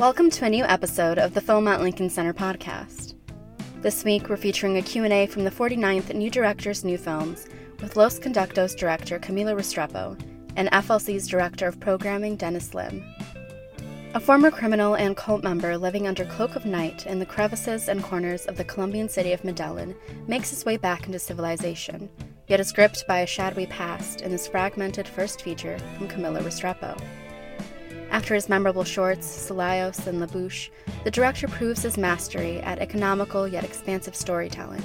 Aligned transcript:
Welcome 0.00 0.30
to 0.30 0.46
a 0.46 0.48
new 0.48 0.64
episode 0.64 1.18
of 1.18 1.34
the 1.34 1.42
Film 1.42 1.68
at 1.68 1.82
Lincoln 1.82 2.08
Center 2.08 2.32
podcast. 2.32 3.12
This 3.82 4.02
week, 4.02 4.30
we're 4.30 4.38
featuring 4.38 4.78
a 4.78 4.82
Q&A 4.82 5.26
from 5.26 5.44
the 5.44 5.50
49th 5.50 6.14
New 6.14 6.30
Directors 6.30 6.86
New 6.86 6.96
Films 6.96 7.46
with 7.82 7.96
Los 7.96 8.18
Conductos 8.18 8.74
director 8.74 9.18
Camilo 9.18 9.54
Restrepo 9.54 10.18
and 10.56 10.70
FLC's 10.70 11.28
director 11.28 11.66
of 11.66 11.78
programming 11.80 12.36
Dennis 12.36 12.72
Lim. 12.72 13.04
A 14.14 14.20
former 14.20 14.50
criminal 14.50 14.94
and 14.94 15.18
cult 15.18 15.44
member 15.44 15.76
living 15.76 16.08
under 16.08 16.24
cloak 16.24 16.56
of 16.56 16.64
night 16.64 17.04
in 17.04 17.18
the 17.18 17.26
crevices 17.26 17.90
and 17.90 18.02
corners 18.02 18.46
of 18.46 18.56
the 18.56 18.64
Colombian 18.64 19.10
city 19.10 19.34
of 19.34 19.44
Medellin 19.44 19.94
makes 20.26 20.48
his 20.48 20.64
way 20.64 20.78
back 20.78 21.04
into 21.04 21.18
civilization, 21.18 22.08
yet 22.48 22.58
is 22.58 22.72
gripped 22.72 23.06
by 23.06 23.18
a 23.18 23.26
shadowy 23.26 23.66
past 23.66 24.22
in 24.22 24.30
this 24.32 24.48
fragmented 24.48 25.06
first 25.06 25.42
feature 25.42 25.78
from 25.98 26.08
Camilo 26.08 26.42
Restrepo. 26.42 26.98
After 28.10 28.34
his 28.34 28.48
memorable 28.48 28.84
shorts, 28.84 29.26
Cilaos 29.26 30.06
and 30.06 30.18
La 30.18 30.26
Bouche, 30.26 30.70
the 31.04 31.10
director 31.10 31.46
proves 31.46 31.82
his 31.82 31.96
mastery 31.96 32.60
at 32.60 32.80
economical 32.80 33.46
yet 33.46 33.64
expansive 33.64 34.16
storytelling. 34.16 34.82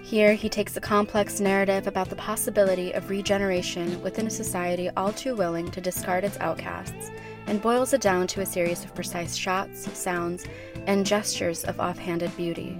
Here, 0.00 0.34
he 0.34 0.48
takes 0.48 0.76
a 0.76 0.80
complex 0.80 1.40
narrative 1.40 1.86
about 1.86 2.08
the 2.08 2.16
possibility 2.16 2.92
of 2.92 3.10
regeneration 3.10 4.00
within 4.02 4.26
a 4.26 4.30
society 4.30 4.88
all 4.96 5.12
too 5.12 5.34
willing 5.34 5.70
to 5.72 5.80
discard 5.80 6.24
its 6.24 6.38
outcasts 6.38 7.10
and 7.46 7.60
boils 7.60 7.92
it 7.92 8.00
down 8.00 8.26
to 8.28 8.40
a 8.40 8.46
series 8.46 8.84
of 8.84 8.94
precise 8.94 9.34
shots, 9.34 9.90
sounds, 9.98 10.46
and 10.86 11.04
gestures 11.04 11.64
of 11.64 11.80
offhanded 11.80 12.34
beauty. 12.36 12.78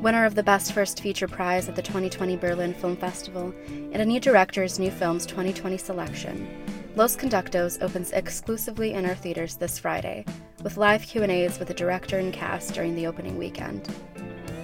Winner 0.00 0.24
of 0.24 0.34
the 0.34 0.42
Best 0.42 0.72
First 0.72 1.02
Feature 1.02 1.28
Prize 1.28 1.68
at 1.68 1.76
the 1.76 1.82
2020 1.82 2.36
Berlin 2.36 2.72
Film 2.72 2.96
Festival 2.96 3.54
and 3.68 3.96
a 3.96 4.04
New 4.04 4.18
Directors 4.18 4.78
New 4.78 4.90
Films 4.90 5.26
2020 5.26 5.76
selection, 5.76 6.48
Los 6.96 7.16
Conductos 7.16 7.80
opens 7.80 8.10
exclusively 8.10 8.94
in 8.94 9.06
our 9.06 9.14
theaters 9.14 9.54
this 9.54 9.78
Friday, 9.78 10.24
with 10.64 10.76
live 10.76 11.02
Q&As 11.02 11.56
with 11.60 11.68
the 11.68 11.74
director 11.74 12.18
and 12.18 12.32
cast 12.32 12.74
during 12.74 12.96
the 12.96 13.06
opening 13.06 13.38
weekend. 13.38 13.86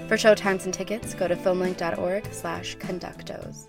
For 0.08 0.16
showtimes 0.16 0.64
and 0.64 0.74
tickets, 0.74 1.14
go 1.14 1.28
to 1.28 1.36
filmlinc.org 1.36 2.26
slash 2.32 2.76
conductos. 2.78 3.68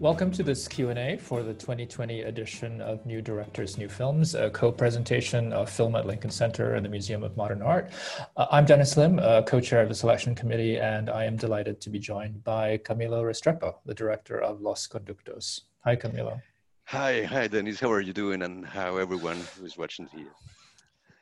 Welcome 0.00 0.32
to 0.32 0.42
this 0.42 0.66
Q&A 0.66 1.16
for 1.16 1.44
the 1.44 1.54
2020 1.54 2.22
edition 2.22 2.80
of 2.80 3.06
New 3.06 3.22
Directors, 3.22 3.78
New 3.78 3.88
Films, 3.88 4.34
a 4.34 4.50
co-presentation 4.50 5.52
of 5.52 5.70
Film 5.70 5.94
at 5.94 6.06
Lincoln 6.06 6.32
Center 6.32 6.74
and 6.74 6.84
the 6.84 6.90
Museum 6.90 7.22
of 7.22 7.36
Modern 7.36 7.62
Art. 7.62 7.92
Uh, 8.36 8.46
I'm 8.50 8.64
Dennis 8.64 8.96
Lim, 8.96 9.20
uh, 9.20 9.42
co-chair 9.42 9.80
of 9.80 9.88
the 9.88 9.94
selection 9.94 10.34
committee, 10.34 10.76
and 10.76 11.08
I 11.08 11.24
am 11.24 11.36
delighted 11.36 11.80
to 11.82 11.88
be 11.88 12.00
joined 12.00 12.42
by 12.42 12.78
Camilo 12.78 13.22
Restrepo, 13.22 13.76
the 13.86 13.94
director 13.94 14.42
of 14.42 14.60
Los 14.60 14.88
Conductos. 14.88 15.60
Hi, 15.84 15.94
Camilo. 15.96 16.40
Hi, 16.84 17.24
hi, 17.24 17.46
Dennis. 17.46 17.78
How 17.78 17.92
are 17.92 18.00
you 18.00 18.14
doing, 18.14 18.40
and 18.40 18.64
how 18.64 18.96
everyone 18.96 19.38
who's 19.58 19.76
watching 19.76 20.06
here? 20.06 20.32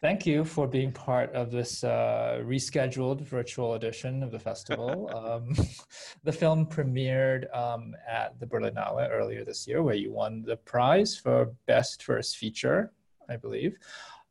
Thank 0.00 0.24
you 0.24 0.44
for 0.44 0.68
being 0.68 0.92
part 0.92 1.32
of 1.32 1.50
this 1.50 1.82
uh, 1.82 2.40
rescheduled 2.44 3.22
virtual 3.22 3.74
edition 3.74 4.22
of 4.22 4.30
the 4.30 4.38
festival. 4.38 5.10
um, 5.16 5.52
the 6.22 6.30
film 6.30 6.66
premiered 6.66 7.52
um, 7.52 7.96
at 8.08 8.38
the 8.38 8.46
Berlinale 8.46 9.10
earlier 9.10 9.44
this 9.44 9.66
year, 9.66 9.82
where 9.82 9.96
you 9.96 10.12
won 10.12 10.44
the 10.44 10.58
prize 10.58 11.16
for 11.16 11.46
Best 11.66 12.04
First 12.04 12.36
Feature, 12.36 12.92
I 13.28 13.34
believe. 13.38 13.76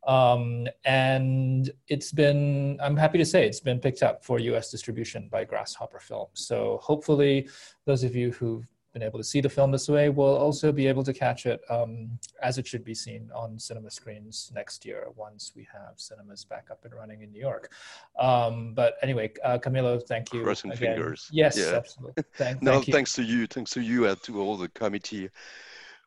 Um, 0.08 0.66
and 0.86 1.70
it's 1.90 2.14
been, 2.14 2.80
I'm 2.82 2.96
happy 2.96 3.18
to 3.18 3.26
say, 3.26 3.46
it's 3.46 3.60
been 3.60 3.80
picked 3.80 4.02
up 4.02 4.24
for 4.24 4.40
US 4.40 4.72
distribution 4.72 5.28
by 5.30 5.44
Grasshopper 5.44 6.00
Films. 6.00 6.48
So 6.48 6.80
hopefully, 6.82 7.50
those 7.86 8.06
of 8.06 8.16
you 8.16 8.32
who've 8.32 8.66
been 8.94 9.04
able 9.04 9.20
to 9.20 9.24
see 9.24 9.42
the 9.42 9.50
film 9.50 9.72
this 9.72 9.88
way 9.88 10.10
will 10.10 10.36
also 10.36 10.72
be 10.72 10.88
able 10.88 11.04
to 11.04 11.14
catch 11.14 11.46
it 11.46 11.62
um, 11.70 12.10
as 12.42 12.58
it 12.58 12.68
should 12.68 12.84
be 12.84 12.94
seen 12.94 13.30
on 13.34 13.58
cinema 13.58 13.90
screens 13.90 14.52
next 14.54 14.86
year 14.86 15.08
once 15.16 15.54
we 15.56 15.68
have 15.72 15.94
cinemas 15.98 16.44
back 16.44 16.68
up 16.72 16.84
and 16.86 16.94
running 16.94 17.22
in 17.22 17.32
New 17.32 17.40
York. 17.40 17.72
Um, 18.20 18.74
but 18.74 18.96
anyway, 19.02 19.32
uh, 19.44 19.58
Camilo, 19.58 20.02
thank 20.08 20.34
you. 20.34 20.44
Crossing 20.44 20.72
again. 20.72 20.96
fingers. 20.96 21.30
Yes, 21.32 21.58
yeah. 21.58 21.76
absolutely. 21.76 22.24
Thank, 22.36 22.62
no, 22.62 22.74
thank 22.74 22.92
thanks 22.92 23.14
to 23.14 23.24
you. 23.24 23.48
Thanks 23.48 23.72
to 23.72 23.82
you 23.82 24.08
and 24.08 24.22
to 24.24 24.42
all 24.42 24.58
the 24.58 24.70
committee 24.70 25.30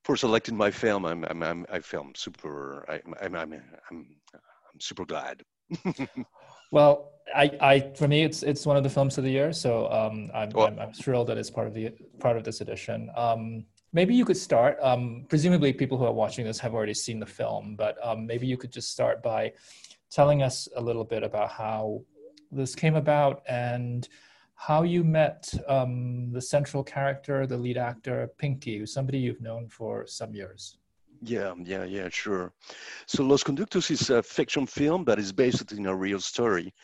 for 0.03 0.17
selecting 0.17 0.57
my 0.57 0.71
film. 0.71 1.05
I'm, 1.05 1.25
I'm, 1.25 1.43
I'm 1.43 1.67
I 1.71 1.81
feel 1.81 2.07
super. 2.15 2.85
I, 2.89 3.01
I'm, 3.23 3.35
I'm, 3.35 3.53
I'm, 3.53 3.63
I'm 3.93 4.81
super 4.81 5.05
glad. 5.05 5.43
Well, 6.75 7.14
I, 7.35 7.51
I, 7.61 7.81
for 7.95 8.09
me, 8.09 8.23
it's 8.23 8.43
it's 8.43 8.67
one 8.67 8.77
of 8.77 8.83
the 8.83 8.91
films 8.91 9.19
of 9.19 9.25
the 9.25 9.31
year, 9.31 9.53
so 9.53 9.91
um, 9.91 10.31
I'm, 10.35 10.51
well, 10.51 10.67
I'm, 10.67 10.79
I'm 10.79 10.93
thrilled 10.93 11.29
that 11.29 11.39
it's 11.39 11.51
part 11.51 11.67
of 11.67 11.75
the 11.75 11.91
part 12.21 12.37
of 12.37 12.45
this 12.45 12.61
edition. 12.61 13.11
Um, 13.17 13.65
maybe 13.93 14.15
you 14.15 14.25
could 14.25 14.37
start. 14.37 14.79
Um, 14.83 15.25
presumably, 15.29 15.73
people 15.73 15.97
who 15.97 16.05
are 16.05 16.13
watching 16.13 16.45
this 16.45 16.59
have 16.59 16.75
already 16.75 16.95
seen 16.95 17.19
the 17.21 17.27
film, 17.27 17.77
but 17.77 17.97
um, 18.03 18.27
maybe 18.27 18.47
you 18.47 18.57
could 18.57 18.73
just 18.73 18.91
start 18.91 19.23
by 19.23 19.53
telling 20.11 20.43
us 20.43 20.69
a 20.77 20.81
little 20.81 21.05
bit 21.05 21.23
about 21.23 21.51
how 21.51 22.03
this 22.53 22.75
came 22.75 22.95
about 22.95 23.43
and 23.49 24.09
how 24.55 24.83
you 24.83 25.03
met 25.03 25.53
um, 25.69 26.31
the 26.33 26.41
central 26.41 26.85
character, 26.85 27.47
the 27.47 27.57
lead 27.57 27.77
actor, 27.77 28.31
Pinky, 28.39 28.79
who's 28.79 28.93
somebody 28.93 29.19
you've 29.19 29.41
known 29.41 29.69
for 29.69 30.07
some 30.07 30.35
years. 30.35 30.79
Yeah, 31.27 31.55
yeah, 31.65 31.85
yeah, 31.85 32.11
sure. 32.11 32.53
So 33.07 33.23
Los 33.23 33.43
Conductos 33.43 33.91
is 33.91 34.11
a 34.11 34.23
fiction 34.23 34.67
film 34.67 35.05
that 35.07 35.19
is 35.19 35.33
based 35.33 35.73
in 35.73 35.87
a 35.87 35.97
real 35.97 36.21
story. 36.21 36.75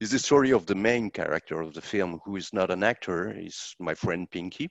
It's 0.00 0.12
the 0.12 0.18
story 0.18 0.52
of 0.52 0.64
the 0.66 0.76
main 0.76 1.10
character 1.10 1.60
of 1.60 1.74
the 1.74 1.80
film, 1.80 2.20
who 2.24 2.36
is 2.36 2.52
not 2.52 2.70
an 2.70 2.84
actor, 2.84 3.32
is 3.36 3.74
my 3.80 3.94
friend 3.94 4.30
Pinky. 4.30 4.70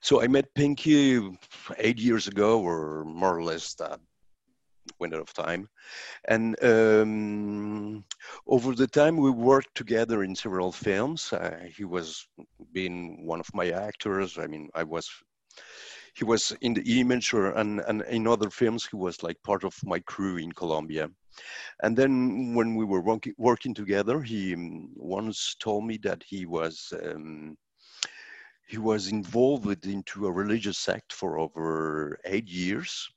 So 0.00 0.22
I 0.22 0.26
met 0.26 0.54
Pinky 0.54 1.20
eight 1.76 1.98
years 1.98 2.28
ago, 2.28 2.62
or 2.62 3.04
more 3.04 3.36
or 3.36 3.42
less 3.42 3.74
that 3.74 4.00
window 4.98 5.20
of 5.20 5.34
time. 5.34 5.68
And 6.28 6.56
um, 6.64 8.04
over 8.46 8.74
the 8.74 8.86
time, 8.86 9.18
we 9.18 9.30
worked 9.30 9.74
together 9.74 10.22
in 10.22 10.34
several 10.34 10.72
films. 10.72 11.30
Uh, 11.30 11.58
he 11.76 11.84
was 11.84 12.26
being 12.72 13.26
one 13.26 13.40
of 13.40 13.52
my 13.52 13.70
actors. 13.70 14.38
I 14.38 14.46
mean, 14.46 14.70
I 14.74 14.84
was 14.84 15.10
he 16.16 16.24
was 16.24 16.56
in 16.62 16.72
the 16.74 17.00
image 17.00 17.34
or 17.34 17.50
and, 17.52 17.80
and 17.80 18.02
in 18.02 18.26
other 18.26 18.50
films 18.50 18.86
he 18.90 18.96
was 18.96 19.22
like 19.22 19.42
part 19.42 19.64
of 19.64 19.74
my 19.84 20.00
crew 20.00 20.36
in 20.38 20.50
colombia. 20.52 21.08
And 21.82 21.94
then 21.96 22.54
when 22.54 22.74
we 22.74 22.86
were 22.86 23.02
working, 23.02 23.34
working 23.36 23.74
together 23.74 24.22
he 24.22 24.54
um, 24.54 24.90
once 24.96 25.54
told 25.60 25.84
me 25.84 25.98
that 25.98 26.22
he 26.26 26.46
was 26.46 26.92
um, 27.02 27.56
he 28.66 28.78
was 28.78 29.12
involved 29.12 29.86
into 29.86 30.26
a 30.26 30.32
religious 30.32 30.78
sect 30.78 31.12
for 31.12 31.38
over 31.38 32.18
eight 32.24 32.48
years. 32.48 33.08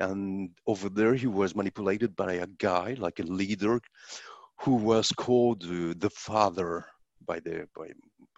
And 0.00 0.50
over 0.66 0.88
there 0.88 1.14
he 1.14 1.28
was 1.28 1.54
manipulated 1.54 2.14
by 2.16 2.34
a 2.34 2.46
guy 2.58 2.96
like 2.98 3.20
a 3.20 3.30
leader 3.40 3.80
who 4.60 4.74
was 4.74 5.08
called 5.12 5.62
uh, 5.64 5.94
the 5.96 6.10
father 6.10 6.84
by 7.26 7.38
the 7.40 7.68
by, 7.76 7.88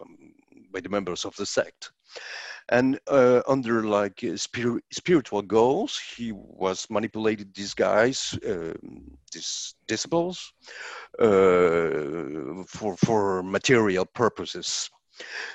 um, 0.01 0.33
by 0.77 0.81
the 0.81 0.89
members 0.89 1.25
of 1.25 1.35
the 1.37 1.45
sect. 1.45 1.91
And 2.69 2.99
uh, 3.07 3.41
under 3.47 3.83
like 3.83 4.23
uh, 4.23 4.37
spir- 4.37 4.81
spiritual 4.91 5.41
goals 5.41 5.99
he 6.15 6.31
was 6.33 6.85
manipulated 6.89 7.47
these 7.53 7.73
guys 7.73 8.37
uh, 8.47 8.73
these 9.33 9.75
disciples 9.87 10.53
uh, 11.19 12.63
for 12.67 12.95
for 13.05 13.41
material 13.43 14.05
purposes. 14.05 14.89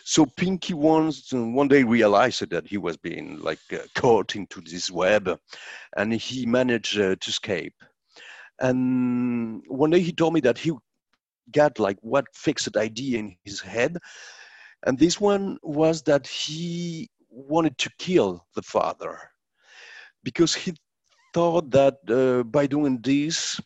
So 0.04 0.26
pinky 0.26 0.74
once 0.74 1.32
one 1.32 1.68
day 1.68 1.84
realized 1.84 2.50
that 2.50 2.66
he 2.66 2.78
was 2.78 2.96
being 2.96 3.38
like 3.48 3.64
uh, 3.72 3.86
caught 3.94 4.34
into 4.34 4.60
this 4.60 4.90
web 4.90 5.24
and 5.96 6.12
he 6.12 6.46
managed 6.46 6.98
uh, 6.98 7.14
to 7.22 7.28
escape. 7.28 7.76
And 8.58 9.62
one 9.68 9.90
day 9.90 10.00
he 10.00 10.12
told 10.12 10.34
me 10.34 10.40
that 10.40 10.58
he 10.58 10.72
got 11.52 11.78
like 11.78 11.98
what 12.00 12.24
fixed 12.34 12.76
idea 12.76 13.18
in 13.18 13.36
his 13.44 13.60
head 13.60 13.98
and 14.84 14.98
this 14.98 15.20
one 15.20 15.58
was 15.62 16.02
that 16.02 16.26
he 16.26 17.08
wanted 17.30 17.78
to 17.78 17.90
kill 17.98 18.46
the 18.54 18.62
father 18.62 19.18
because 20.22 20.54
he 20.54 20.74
thought 21.34 21.70
that 21.70 21.98
uh, 22.08 22.42
by 22.44 22.66
doing 22.66 23.00
this, 23.02 23.60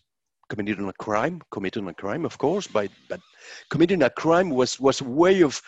committing 0.48 0.88
a 0.88 0.92
crime, 0.94 1.42
committing 1.50 1.88
a 1.88 1.94
crime, 1.94 2.24
of 2.24 2.38
course, 2.38 2.66
by, 2.66 2.88
but 3.08 3.20
committing 3.70 4.02
a 4.02 4.10
crime 4.10 4.50
was, 4.50 4.78
was 4.78 5.00
a 5.00 5.04
way 5.04 5.42
of, 5.42 5.60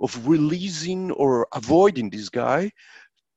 of 0.00 0.26
releasing 0.26 1.10
or 1.12 1.46
avoiding 1.54 2.10
this 2.10 2.28
guy 2.28 2.70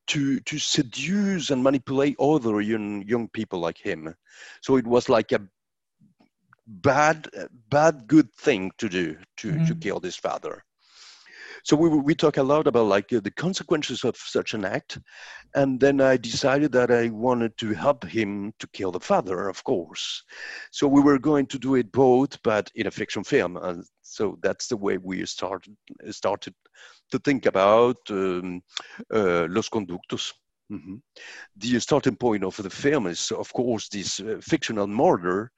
to, 0.08 0.40
to 0.42 0.58
seduce 0.58 1.50
and 1.50 1.62
manipulate 1.62 2.16
other 2.20 2.62
young, 2.62 3.04
young 3.04 3.28
people 3.30 3.60
like 3.60 3.78
him. 3.78 4.16
So 4.62 4.78
it 4.78 4.88
was 4.88 5.10
like 5.10 5.32
a 5.34 5.42
bad, 6.66 7.28
bad, 7.70 8.08
good 8.08 8.34
thing 8.34 8.72
to 8.78 8.90
do 8.90 9.18
to, 9.38 9.52
mm-hmm. 9.52 9.66
to 9.66 9.76
kill 9.76 10.00
this 10.00 10.16
father 10.16 10.64
so 11.68 11.76
we, 11.76 11.90
we 11.90 12.16
talk 12.16 12.38
a 12.38 12.44
lot 12.44 12.66
about 12.66 12.86
like 12.86 13.12
uh, 13.12 13.20
the 13.20 13.32
consequences 13.32 14.06
of 14.06 14.16
such 14.16 14.54
an 14.54 14.64
act 14.64 15.00
and 15.56 15.80
then 15.82 16.00
i 16.00 16.16
decided 16.16 16.72
that 16.72 16.90
i 16.92 17.10
wanted 17.10 17.56
to 17.58 17.74
help 17.74 18.06
him 18.06 18.54
to 18.58 18.68
kill 18.68 18.92
the 18.92 19.00
father 19.00 19.50
of 19.50 19.62
course 19.66 20.24
so 20.72 20.88
we 20.88 21.02
were 21.02 21.20
going 21.20 21.46
to 21.46 21.60
do 21.60 21.76
it 21.76 21.92
both 21.92 22.42
but 22.42 22.72
in 22.76 22.88
a 22.88 22.92
fiction 22.92 23.24
film 23.24 23.58
and 23.58 23.84
so 24.02 24.38
that's 24.42 24.68
the 24.68 24.78
way 24.78 24.98
we 24.98 25.26
started 25.26 25.76
started 26.10 26.54
to 27.12 27.20
think 27.20 27.46
about 27.46 27.98
um, 28.10 28.62
uh, 29.14 29.46
los 29.50 29.70
conductos 29.70 30.34
Mm-hmm. 30.70 30.96
The 31.56 31.80
starting 31.80 32.18
point 32.18 32.44
of 32.44 32.58
the 32.58 32.70
film 32.70 33.08
is, 33.08 33.32
of 33.32 33.54
course, 33.54 33.88
this 33.88 34.20
uh, 34.20 34.40
fictional 34.42 34.86
murder, 34.86 35.50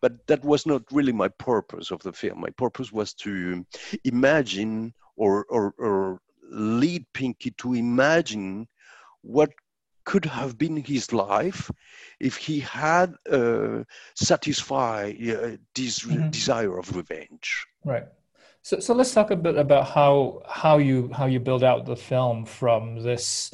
but 0.00 0.24
that 0.28 0.44
was 0.44 0.66
not 0.66 0.82
really 0.92 1.10
my 1.10 1.26
purpose 1.26 1.90
of 1.90 2.00
the 2.04 2.12
film. 2.12 2.40
My 2.40 2.50
purpose 2.50 2.92
was 2.92 3.12
to 3.14 3.66
imagine 4.04 4.94
or, 5.16 5.44
or, 5.48 5.74
or 5.78 6.20
lead 6.50 7.06
Pinky 7.12 7.50
to 7.52 7.74
imagine 7.74 8.68
what 9.22 9.50
could 10.04 10.24
have 10.24 10.58
been 10.58 10.76
his 10.76 11.12
life 11.12 11.70
if 12.18 12.36
he 12.36 12.60
had 12.60 13.14
uh, 13.30 13.84
satisfied 14.14 15.16
uh, 15.28 15.56
this 15.74 16.00
mm-hmm. 16.00 16.30
desire 16.30 16.78
of 16.78 16.94
revenge. 16.96 17.66
Right. 17.84 18.06
So, 18.62 18.78
so 18.78 18.94
let's 18.94 19.12
talk 19.12 19.30
a 19.30 19.36
bit 19.36 19.56
about 19.56 19.88
how 19.88 20.42
how 20.48 20.78
you 20.78 21.10
how 21.12 21.26
you 21.26 21.40
build 21.40 21.64
out 21.64 21.84
the 21.84 21.96
film 21.96 22.44
from 22.44 23.02
this 23.02 23.52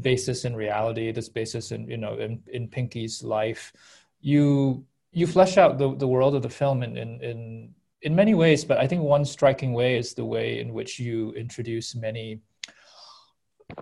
basis 0.00 0.44
in 0.44 0.54
reality, 0.56 1.12
this 1.12 1.28
basis 1.28 1.70
in 1.70 1.88
you 1.88 1.96
know 1.96 2.14
in, 2.14 2.42
in 2.48 2.68
Pinky's 2.68 3.22
life. 3.22 3.72
You 4.20 4.84
you 5.12 5.26
flesh 5.26 5.56
out 5.58 5.78
the, 5.78 5.94
the 5.94 6.08
world 6.08 6.34
of 6.34 6.42
the 6.42 6.50
film 6.50 6.82
in, 6.82 6.96
in 6.96 7.22
in 7.22 7.74
in 8.02 8.14
many 8.14 8.34
ways, 8.34 8.64
but 8.64 8.78
I 8.78 8.86
think 8.86 9.02
one 9.02 9.24
striking 9.24 9.72
way 9.72 9.96
is 9.96 10.14
the 10.14 10.24
way 10.24 10.60
in 10.60 10.72
which 10.72 10.98
you 10.98 11.32
introduce 11.32 11.94
many 11.94 12.40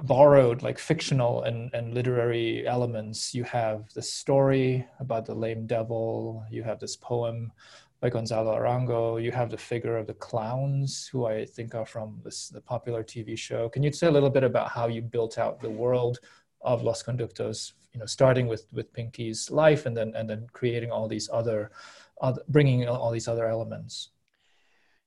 borrowed 0.02 0.62
like 0.62 0.78
fictional 0.78 1.44
and, 1.44 1.72
and 1.72 1.94
literary 1.94 2.66
elements. 2.66 3.34
You 3.34 3.44
have 3.44 3.92
the 3.94 4.02
story 4.02 4.86
about 5.00 5.26
the 5.26 5.34
lame 5.34 5.66
devil, 5.66 6.44
you 6.50 6.62
have 6.62 6.80
this 6.80 6.96
poem 6.96 7.52
by 8.00 8.10
Gonzalo 8.10 8.54
Arango, 8.54 9.22
you 9.22 9.32
have 9.32 9.50
the 9.50 9.56
figure 9.56 9.96
of 9.96 10.06
the 10.06 10.14
clowns, 10.14 11.06
who 11.06 11.26
I 11.26 11.46
think 11.46 11.74
are 11.74 11.86
from 11.86 12.20
this, 12.24 12.48
the 12.48 12.60
popular 12.60 13.02
TV 13.02 13.38
show. 13.38 13.68
Can 13.68 13.82
you 13.82 13.92
say 13.92 14.06
a 14.06 14.10
little 14.10 14.30
bit 14.30 14.44
about 14.44 14.70
how 14.70 14.86
you 14.86 15.00
built 15.00 15.38
out 15.38 15.60
the 15.60 15.70
world 15.70 16.18
of 16.60 16.82
Los 16.82 17.02
Conductos, 17.02 17.72
you 17.92 18.00
know, 18.00 18.06
starting 18.06 18.48
with, 18.48 18.66
with 18.72 18.92
Pinky's 18.92 19.50
life 19.50 19.86
and 19.86 19.96
then, 19.96 20.12
and 20.14 20.28
then 20.28 20.46
creating 20.52 20.90
all 20.90 21.08
these 21.08 21.30
other, 21.32 21.70
other 22.20 22.42
bringing 22.48 22.88
all 22.88 23.10
these 23.10 23.28
other 23.28 23.46
elements? 23.46 24.10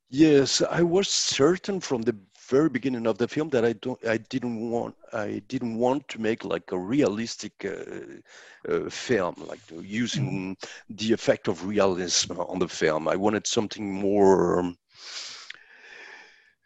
Yes, 0.09 0.61
I 0.61 0.81
was 0.81 1.07
certain 1.07 1.79
from 1.79 2.01
the 2.01 2.15
very 2.49 2.69
beginning 2.69 3.05
of 3.05 3.19
the 3.19 3.27
film 3.27 3.49
that 3.49 3.63
I 3.63 3.73
don't, 3.73 4.03
I 4.07 4.17
didn't 4.17 4.71
want, 4.71 4.95
I 5.13 5.41
didn't 5.47 5.77
want 5.77 6.07
to 6.09 6.19
make 6.19 6.43
like 6.43 6.71
a 6.71 6.79
realistic 6.79 7.53
uh, 7.63 8.71
uh, 8.71 8.89
film, 8.89 9.35
like 9.47 9.59
using 9.81 10.55
mm-hmm. 10.55 10.95
the 10.95 11.13
effect 11.13 11.47
of 11.47 11.67
realism 11.67 12.39
on 12.39 12.57
the 12.57 12.67
film. 12.67 13.07
I 13.07 13.15
wanted 13.15 13.45
something 13.45 13.93
more, 13.93 14.59
um, 14.59 14.77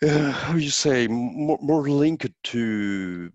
uh, 0.02 0.32
how 0.32 0.56
you 0.56 0.70
say, 0.70 1.08
more, 1.08 1.60
more 1.62 1.90
linked 1.90 2.32
to 2.44 3.32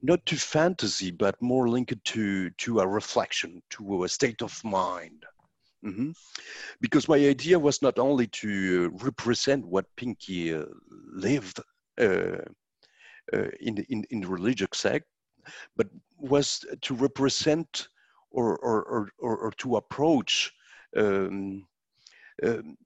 not 0.00 0.24
to 0.26 0.36
fantasy, 0.36 1.10
but 1.10 1.40
more 1.42 1.68
linked 1.68 2.04
to 2.04 2.50
to 2.50 2.80
a 2.80 2.86
reflection, 2.86 3.62
to 3.70 4.04
a 4.04 4.08
state 4.08 4.42
of 4.42 4.62
mind. 4.62 5.24
Mm-hmm. 5.84 6.10
Because 6.80 7.08
my 7.08 7.16
idea 7.16 7.58
was 7.58 7.82
not 7.82 7.98
only 7.98 8.26
to 8.28 8.90
represent 9.02 9.66
what 9.66 9.94
Pinky 9.96 10.54
uh, 10.54 10.64
lived 11.12 11.60
uh, 12.00 12.38
uh, 13.32 13.48
in, 13.60 13.84
in, 13.88 14.04
in 14.10 14.20
the 14.20 14.28
religious 14.28 14.68
sect, 14.72 15.06
but 15.76 15.88
was 16.18 16.64
to 16.80 16.94
represent 16.94 17.88
or, 18.30 18.56
or, 18.58 18.82
or, 18.84 19.10
or, 19.18 19.36
or 19.36 19.50
to 19.52 19.76
approach 19.76 20.52
um, 20.96 21.66
um 22.42 22.76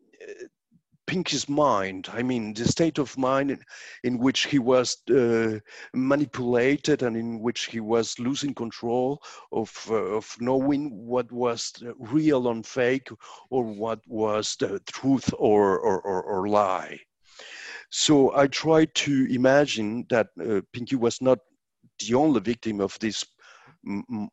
Pinky's 1.08 1.48
mind. 1.48 2.06
I 2.12 2.22
mean, 2.22 2.52
the 2.52 2.68
state 2.68 2.98
of 2.98 3.16
mind 3.16 3.50
in, 3.50 3.60
in 4.04 4.18
which 4.18 4.44
he 4.44 4.58
was 4.58 4.98
uh, 5.08 5.58
manipulated 5.94 7.02
and 7.02 7.16
in 7.16 7.40
which 7.40 7.64
he 7.64 7.80
was 7.80 8.18
losing 8.18 8.54
control 8.54 9.22
of, 9.50 9.72
uh, 9.90 9.94
of 9.94 10.36
knowing 10.38 10.90
what 11.06 11.32
was 11.32 11.72
real 11.98 12.48
and 12.48 12.64
fake 12.64 13.08
or 13.48 13.64
what 13.64 14.00
was 14.06 14.54
the 14.60 14.80
truth 14.80 15.32
or, 15.38 15.78
or, 15.80 16.00
or, 16.02 16.22
or 16.22 16.48
lie. 16.48 17.00
So 17.90 18.36
I 18.36 18.46
tried 18.46 18.94
to 18.96 19.26
imagine 19.30 20.04
that 20.10 20.28
uh, 20.38 20.60
Pinky 20.74 20.96
was 20.96 21.22
not 21.22 21.38
the 22.06 22.14
only 22.14 22.40
victim 22.40 22.80
of 22.80 22.98
this 22.98 23.24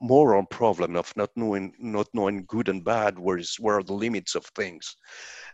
moral 0.01 0.45
problem 0.45 0.95
of 0.95 1.11
not 1.15 1.29
knowing 1.35 1.73
not 1.79 2.07
knowing 2.13 2.45
good 2.47 2.69
and 2.69 2.83
bad 2.83 3.17
where 3.17 3.37
is 3.37 3.55
where 3.59 3.77
are 3.77 3.83
the 3.83 3.93
limits 3.93 4.35
of 4.35 4.45
things. 4.55 4.95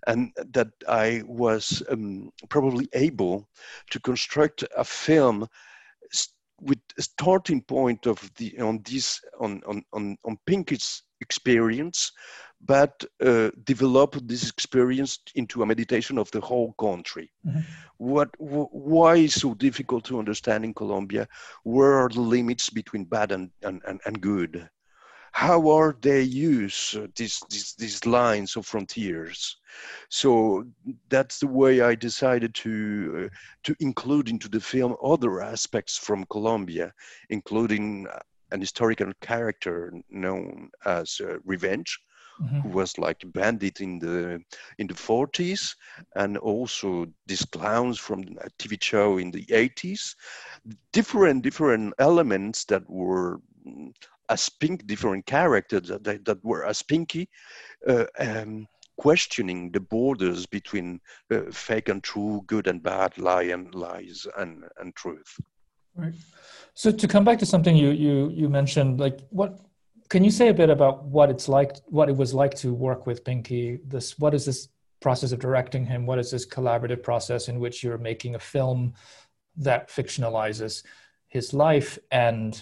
And 0.08 0.32
that 0.54 0.70
i 0.88 1.22
was 1.26 1.84
um, 1.90 2.32
probably 2.50 2.90
able 2.94 3.48
to 3.92 4.00
construct 4.00 4.64
a 4.76 4.84
film 4.84 5.48
with 6.62 6.80
a 6.98 7.02
starting 7.02 7.62
point 7.62 8.06
of 8.06 8.18
the 8.38 8.58
on 8.60 8.82
this 8.84 9.20
on 9.40 9.62
on 9.68 9.84
on, 9.94 10.18
on 10.26 10.38
pinky's 10.46 11.04
experience 11.22 12.12
but 12.66 13.04
uh, 13.26 13.50
develop 13.64 14.16
this 14.24 14.50
experience 14.50 15.20
into 15.36 15.64
a 15.64 15.66
meditation 15.66 16.18
of 16.18 16.30
the 16.32 16.42
whole 16.42 16.74
country. 16.74 17.32
Mm-hmm. 17.46 17.60
What, 17.98 18.30
wh- 18.38 18.74
why 18.74 19.16
is 19.16 19.34
so 19.34 19.54
difficult 19.56 20.04
to 20.06 20.20
understand 20.20 20.64
in 20.64 20.74
Colombia? 20.74 21.28
Where 21.64 21.94
are 21.94 22.10
the 22.10 22.22
limits 22.22 22.70
between 22.70 23.06
bad 23.06 23.32
and, 23.32 23.50
and, 23.64 23.82
and, 23.88 24.00
and 24.06 24.22
good? 24.22 24.70
How 25.34 25.70
are 25.70 25.96
they 26.02 26.22
use 26.22 26.94
uh, 26.98 27.08
these, 27.16 27.42
these, 27.50 27.74
these 27.76 28.06
lines 28.06 28.58
of 28.58 28.66
frontiers? 28.66 29.58
So 30.10 30.66
that's 31.10 31.40
the 31.40 31.48
way 31.48 31.82
I 31.82 31.96
decided 31.96 32.54
to, 32.56 33.26
uh, 33.26 33.36
to 33.64 33.76
include 33.80 34.28
into 34.30 34.50
the 34.50 34.60
film 34.60 34.96
other 35.02 35.42
aspects 35.42 35.98
from 35.98 36.26
Colombia, 36.26 36.94
including 37.30 38.08
uh, 38.08 38.20
an 38.52 38.60
historical 38.60 39.12
character 39.22 39.94
known 40.10 40.70
as 40.86 41.22
uh, 41.22 41.38
Revenge, 41.46 41.98
mm-hmm. 42.42 42.60
who 42.60 42.70
was 42.70 42.98
like 42.98 43.24
a 43.24 43.28
bandit 43.28 43.82
in 43.82 44.00
the 44.00 44.40
in 44.78 44.88
the 44.88 44.94
40s, 44.94 45.76
and 46.16 46.38
also 46.38 47.08
these 47.28 47.46
clowns 47.46 47.98
from 48.00 48.22
a 48.42 48.50
TV 48.60 48.82
show 48.82 49.18
in 49.18 49.32
the 49.32 49.46
80s. 49.46 50.16
Different 50.94 51.44
different 51.44 51.94
elements 52.00 52.66
that 52.66 52.88
were 52.90 53.40
mm, 53.68 53.94
as 54.30 54.48
pink, 54.50 54.88
different 54.88 55.26
characters 55.26 55.90
that, 55.90 56.26
that 56.26 56.44
were 56.44 56.66
as 56.66 56.82
pinky. 56.82 57.28
Uh, 57.88 58.06
um, 58.20 58.68
questioning 58.98 59.72
the 59.72 59.80
borders 59.80 60.46
between 60.46 61.00
uh, 61.32 61.42
fake 61.52 61.90
and 61.90 62.04
true, 62.04 62.44
good 62.46 62.68
and 62.68 62.84
bad, 62.84 63.18
lie 63.18 63.50
and 63.56 63.74
lies 63.74 64.28
and, 64.38 64.64
and 64.80 64.96
truth. 64.96 65.40
Right. 65.96 66.14
So 66.76 66.92
to 66.92 67.08
come 67.08 67.24
back 67.24 67.40
to 67.40 67.46
something 67.46 67.76
you 67.76 67.90
you 67.90 68.30
you 68.30 68.48
mentioned, 68.48 69.00
like 69.00 69.20
what 69.30 69.60
can 70.12 70.26
you 70.26 70.30
say 70.30 70.50
a 70.50 70.54
bit 70.54 70.70
about 70.70 71.06
what 71.06 71.30
it's 71.30 71.48
like, 71.48 71.78
what 71.86 72.10
it 72.10 72.18
was 72.18 72.34
like 72.34 72.54
to 72.54 72.74
work 72.74 73.08
with 73.08 73.24
Pinky? 73.24 73.80
This, 73.88 74.20
what 74.20 74.34
is 74.34 74.46
this 74.46 74.68
process 75.00 75.32
of 75.32 75.40
directing 75.40 75.86
him? 75.86 76.06
What 76.06 76.20
is 76.20 76.30
this 76.30 76.46
collaborative 76.46 77.02
process 77.02 77.48
in 77.48 77.62
which 77.62 77.82
you're 77.82 77.98
making 77.98 78.36
a 78.36 78.40
film 78.40 78.94
that 79.56 79.88
fictionalizes 79.88 80.84
his 81.30 81.54
life? 81.54 81.98
And 82.12 82.62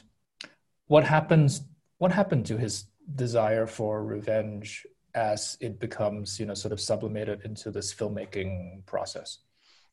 what 0.85 1.03
happens? 1.03 1.63
What 1.97 2.11
happened 2.11 2.45
to 2.45 2.57
his 2.57 2.85
desire 3.15 3.65
for 3.65 4.05
revenge 4.05 4.85
as 5.15 5.57
it 5.59 5.79
becomes, 5.79 6.39
you 6.39 6.45
know, 6.45 6.53
sort 6.53 6.71
of 6.71 6.79
sublimated 6.79 7.41
into 7.45 7.71
this 7.71 7.91
filmmaking 7.91 8.85
process? 8.85 9.39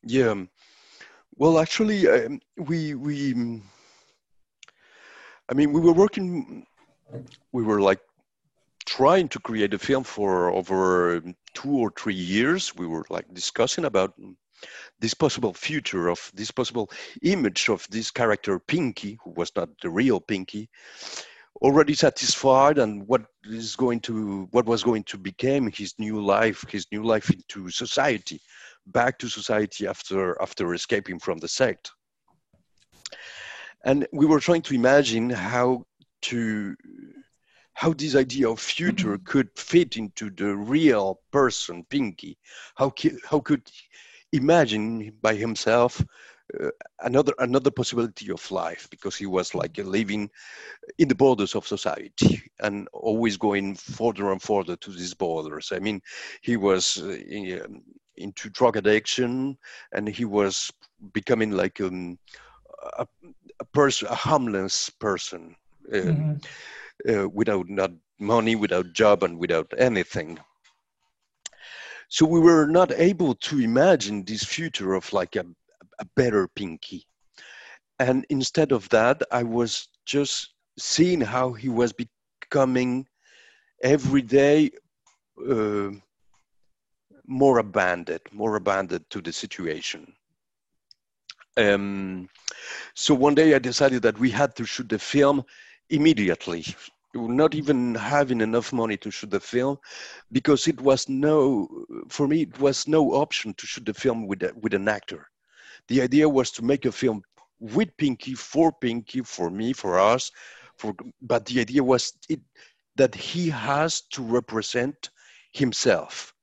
Yeah. 0.03 0.43
Well, 1.35 1.57
actually, 1.57 2.07
um, 2.07 2.39
we 2.55 2.93
we. 2.93 3.63
I 5.49 5.53
mean, 5.55 5.73
we 5.73 5.81
were 5.81 5.93
working 5.93 6.67
we 7.51 7.63
were 7.63 7.81
like 7.81 7.99
trying 8.85 9.27
to 9.29 9.39
create 9.39 9.73
a 9.73 9.79
film 9.79 10.03
for 10.03 10.51
over 10.51 11.21
two 11.53 11.71
or 11.71 11.91
three 11.91 12.13
years. 12.13 12.75
We 12.75 12.87
were 12.87 13.05
like 13.09 13.31
discussing 13.33 13.85
about 13.85 14.13
this 14.99 15.13
possible 15.13 15.53
future 15.53 16.07
of 16.07 16.31
this 16.33 16.51
possible 16.51 16.89
image 17.21 17.69
of 17.69 17.87
this 17.89 18.11
character 18.11 18.59
Pinky, 18.59 19.17
who 19.23 19.31
was 19.31 19.51
not 19.55 19.69
the 19.81 19.89
real 19.89 20.19
Pinky, 20.19 20.69
already 21.61 21.93
satisfied 21.93 22.77
and 22.77 23.07
what 23.07 23.23
is 23.45 23.75
going 23.75 23.99
to 24.01 24.47
what 24.51 24.65
was 24.65 24.83
going 24.83 25.03
to 25.03 25.17
become 25.17 25.71
his 25.71 25.93
new 25.99 26.21
life, 26.21 26.63
his 26.69 26.87
new 26.91 27.03
life 27.03 27.29
into 27.29 27.69
society, 27.69 28.39
back 28.87 29.19
to 29.19 29.27
society 29.27 29.87
after 29.87 30.39
after 30.41 30.73
escaping 30.73 31.19
from 31.19 31.37
the 31.39 31.47
sect. 31.47 31.91
And 33.83 34.07
we 34.11 34.25
were 34.25 34.39
trying 34.39 34.63
to 34.63 34.75
imagine 34.75 35.29
how 35.29 35.86
to 36.23 36.75
how 37.73 37.93
this 37.93 38.15
idea 38.15 38.49
of 38.49 38.59
future 38.59 39.17
mm-hmm. 39.17 39.31
could 39.31 39.49
fit 39.55 39.97
into 39.97 40.29
the 40.31 40.55
real 40.55 41.19
person, 41.31 41.85
Pinky. 41.89 42.37
How 42.75 42.93
how 43.29 43.39
could 43.39 43.69
imagine 44.33 45.13
by 45.21 45.35
himself 45.35 46.03
uh, 46.59 46.69
another 47.01 47.33
another 47.39 47.71
possibility 47.71 48.31
of 48.31 48.51
life 48.51 48.87
because 48.89 49.15
he 49.15 49.25
was 49.25 49.53
like 49.53 49.77
living 49.77 50.29
in 50.97 51.07
the 51.07 51.15
borders 51.15 51.55
of 51.55 51.67
society 51.67 52.41
and 52.61 52.87
always 52.93 53.37
going 53.37 53.75
further 53.75 54.31
and 54.31 54.41
further 54.41 54.75
to 54.77 54.91
these 54.91 55.13
borders. 55.13 55.71
I 55.73 55.79
mean, 55.79 56.01
he 56.41 56.57
was 56.57 56.97
uh, 57.03 57.09
in, 57.09 57.61
um, 57.61 57.83
into 58.15 58.49
drug 58.49 58.77
addiction 58.77 59.57
and 59.91 60.07
he 60.07 60.25
was 60.25 60.71
becoming 61.13 61.51
like 61.51 61.81
um, 61.81 62.17
a, 62.97 63.07
a 63.59 63.65
person, 63.65 64.07
a 64.07 64.15
homeless 64.15 64.89
person, 64.89 65.53
uh, 65.53 65.66
mm-hmm. 65.91 66.33
uh, 67.09 67.27
without 67.27 67.69
not 67.69 67.91
money, 68.19 68.55
without 68.55 68.93
job, 68.93 69.23
and 69.23 69.37
without 69.37 69.71
anything. 69.77 70.39
So 72.09 72.25
we 72.25 72.39
were 72.39 72.67
not 72.67 72.91
able 72.93 73.35
to 73.35 73.59
imagine 73.59 74.23
this 74.23 74.43
future 74.43 74.93
of 74.93 75.11
like 75.11 75.35
a, 75.35 75.45
a 75.99 76.05
better 76.15 76.47
Pinky. 76.47 77.05
And 77.99 78.25
instead 78.29 78.71
of 78.71 78.87
that, 78.89 79.21
I 79.31 79.43
was 79.43 79.89
just 80.05 80.53
seeing 80.79 81.19
how 81.19 81.51
he 81.51 81.69
was 81.69 81.93
becoming 81.93 83.07
every 83.83 84.21
day 84.21 84.71
uh, 85.49 85.89
more 87.25 87.57
abandoned, 87.57 88.21
more 88.31 88.55
abandoned 88.55 89.05
to 89.09 89.21
the 89.21 89.33
situation. 89.33 90.13
Um, 91.57 92.29
so 92.93 93.13
one 93.15 93.35
day 93.35 93.55
I 93.55 93.59
decided 93.59 94.03
that 94.03 94.19
we 94.19 94.29
had 94.29 94.55
to 94.55 94.65
shoot 94.65 94.87
the 94.87 94.99
film 94.99 95.43
immediately, 95.89 96.65
not 97.13 97.55
even 97.55 97.95
having 97.95 98.41
enough 98.41 98.73
money 98.73 98.97
to 98.97 99.11
shoot 99.11 99.31
the 99.31 99.39
film, 99.39 99.77
because 100.31 100.67
it 100.67 100.79
was 100.81 101.09
no, 101.09 101.67
for 102.09 102.27
me, 102.27 102.41
it 102.41 102.59
was 102.59 102.87
no 102.87 103.13
option 103.13 103.53
to 103.55 103.65
shoot 103.65 103.85
the 103.85 103.93
film 103.93 104.27
with, 104.27 104.43
a, 104.43 104.53
with 104.61 104.73
an 104.73 104.87
actor. 104.87 105.27
The 105.87 106.01
idea 106.01 106.27
was 106.27 106.51
to 106.51 106.63
make 106.63 106.85
a 106.85 106.91
film 106.91 107.23
with 107.59 107.95
Pinky, 107.97 108.33
for 108.33 108.71
Pinky, 108.71 109.21
for 109.21 109.49
me, 109.49 109.73
for 109.73 109.99
us, 109.99 110.31
for, 110.75 110.93
but 111.21 111.45
the 111.45 111.59
idea 111.59 111.83
was 111.83 112.13
it, 112.29 112.41
that 112.95 113.15
he 113.15 113.49
has 113.49 114.01
to 114.11 114.21
represent 114.21 115.09
himself. 115.53 116.33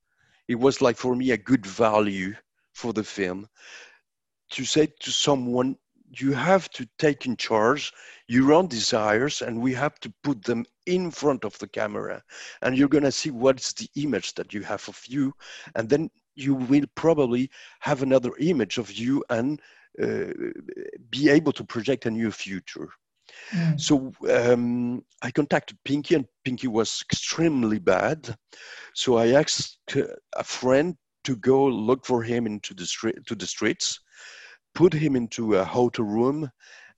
It 0.49 0.57
was 0.57 0.81
like 0.81 0.97
for 0.97 1.15
me 1.15 1.31
a 1.31 1.37
good 1.37 1.65
value 1.65 2.35
for 2.73 2.93
the 2.93 3.05
film 3.05 3.49
to 4.51 4.65
say 4.65 4.89
to 5.01 5.11
someone, 5.11 5.77
you 6.21 6.33
have 6.33 6.69
to 6.71 6.87
take 6.99 7.27
in 7.27 7.37
charge 7.37 7.93
your 8.29 8.53
own 8.53 8.67
desires 8.67 9.43
and 9.43 9.61
we 9.61 9.75
have 9.75 9.99
to 10.01 10.13
put 10.23 10.43
them 10.45 10.65
in 10.87 11.11
front 11.11 11.45
of 11.45 11.59
the 11.59 11.69
camera. 11.69 12.23
And 12.63 12.77
you're 12.77 12.89
going 12.89 13.05
to 13.05 13.13
see 13.13 13.31
what's 13.31 13.73
the 13.73 13.89
image 13.97 14.35
that 14.35 14.53
you 14.53 14.63
have 14.63 14.89
of 14.89 15.01
you 15.07 15.33
and 15.75 15.89
then 15.89 16.11
you 16.35 16.55
will 16.55 16.85
probably 16.95 17.51
have 17.81 18.03
another 18.03 18.33
image 18.39 18.79
of 18.79 18.91
you 18.93 19.25
and 19.31 19.61
uh, 20.03 20.27
be 21.11 21.29
able 21.29 21.53
to 21.53 21.65
project 21.65 22.07
a 22.07 22.11
new 22.11 22.31
future. 22.31 22.89
Mm. 23.53 23.81
so 23.81 24.13
um, 24.31 25.03
i 25.23 25.31
contacted 25.31 25.79
pinky 25.85 26.15
and 26.15 26.27
pinky 26.45 26.69
was 26.69 27.03
extremely 27.11 27.79
bad. 27.79 28.37
So 28.95 29.17
i 29.17 29.29
asked 29.29 29.79
a 30.37 30.45
friend 30.45 30.95
to 31.25 31.37
go 31.37 31.65
look 31.67 32.05
for 32.05 32.23
him 32.23 32.47
into 32.47 32.75
the 32.75 32.87
street 32.87 33.17
to 33.27 33.35
the 33.35 33.47
streets 33.47 34.01
put 34.75 34.93
him 34.93 35.17
into 35.17 35.57
a 35.57 35.65
hotel 35.65 36.05
room, 36.05 36.51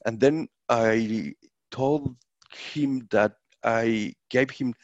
and 0.04 0.20
then 0.20 0.48
I 0.68 1.34
told 1.70 2.16
him 2.52 3.06
that 3.10 3.36
I 3.62 4.14
gave 4.30 4.50
him 4.50 4.74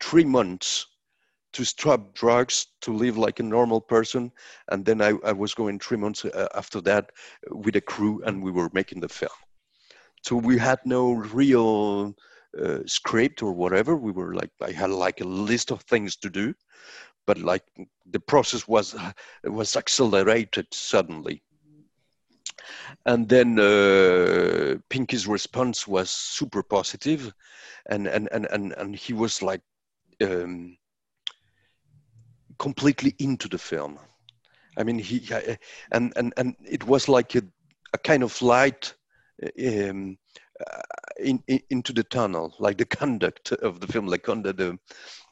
three 0.00 0.24
months 0.24 0.86
to 1.52 1.64
stop 1.64 2.14
drugs, 2.14 2.68
to 2.82 2.92
live 2.92 3.18
like 3.18 3.40
a 3.40 3.42
normal 3.42 3.80
person, 3.80 4.30
and 4.70 4.84
then 4.84 5.02
I, 5.02 5.14
I 5.24 5.32
was 5.32 5.54
going 5.54 5.78
three 5.78 5.96
months 5.96 6.24
uh, 6.24 6.48
after 6.54 6.80
that 6.82 7.10
with 7.50 7.76
a 7.76 7.80
crew, 7.80 8.22
and 8.24 8.42
we 8.42 8.52
were 8.52 8.70
making 8.72 9.00
the 9.00 9.08
film. 9.08 9.30
So 10.22 10.36
we 10.36 10.58
had 10.58 10.78
no 10.84 11.12
real 11.12 12.14
uh, 12.60 12.80
script 12.86 13.42
or 13.42 13.52
whatever. 13.52 13.96
We 13.96 14.12
were 14.12 14.34
like, 14.34 14.50
I 14.62 14.70
had 14.70 14.90
like 14.90 15.20
a 15.20 15.24
list 15.24 15.72
of 15.72 15.80
things 15.82 16.16
to 16.16 16.30
do, 16.30 16.54
but 17.26 17.38
like 17.38 17.64
the 18.06 18.20
process 18.20 18.68
was 18.68 18.94
was 19.44 19.76
accelerated 19.76 20.66
suddenly 20.72 21.42
and 23.06 23.28
then 23.28 23.58
uh, 23.58 24.76
Pinky's 24.88 25.26
response 25.26 25.86
was 25.86 26.10
super 26.10 26.62
positive, 26.62 27.32
and 27.86 28.06
and 28.06 28.28
and 28.32 28.46
and, 28.50 28.72
and 28.72 28.96
he 28.96 29.12
was 29.12 29.42
like 29.42 29.62
um, 30.22 30.76
completely 32.58 33.14
into 33.18 33.48
the 33.48 33.58
film. 33.58 33.98
I 34.76 34.84
mean, 34.84 34.98
he 34.98 35.28
and 35.92 36.12
and 36.16 36.32
and 36.36 36.56
it 36.64 36.84
was 36.86 37.08
like 37.08 37.34
a, 37.34 37.42
a 37.92 37.98
kind 37.98 38.22
of 38.22 38.40
light 38.42 38.94
um, 39.66 40.18
uh, 40.60 40.82
in, 41.18 41.42
in, 41.46 41.60
into 41.70 41.92
the 41.92 42.04
tunnel, 42.04 42.54
like 42.58 42.78
the 42.78 42.84
conduct 43.00 43.52
of 43.52 43.80
the 43.80 43.86
film, 43.86 44.06
like 44.06 44.28
under 44.28 44.52
the 44.52 44.78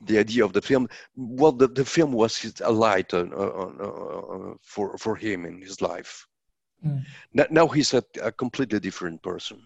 the 0.03 0.19
idea 0.19 0.45
of 0.45 0.53
the 0.53 0.63
film. 0.63 0.89
Well, 1.17 1.53
the, 1.53 1.69
the 1.69 1.85
film 1.85 2.13
was 2.13 2.61
a 2.65 2.71
light 2.71 3.13
on, 3.15 3.33
on, 3.33 3.81
on, 3.81 4.59
for 4.63 4.97
for 4.99 5.17
him 5.17 5.45
in 5.45 5.61
his 5.61 5.83
life. 5.83 6.28
Mm. 6.85 7.05
Now, 7.35 7.47
now, 7.51 7.69
he's 7.69 7.93
a, 7.93 8.05
a, 8.23 8.31
completely 8.31 8.79
different 8.79 9.23
person. 9.23 9.61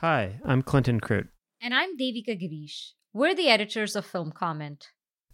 Hi, 0.00 0.40
I'm 0.44 0.62
Clinton 0.62 1.00
Krute. 1.00 1.28
And 1.60 1.74
I'm 1.74 1.96
Devika 1.98 2.40
Girish. 2.40 2.92
We're 3.12 3.34
the 3.34 3.48
editors 3.48 3.96
of 3.96 4.06
Film 4.06 4.32
Comment. 4.32 4.88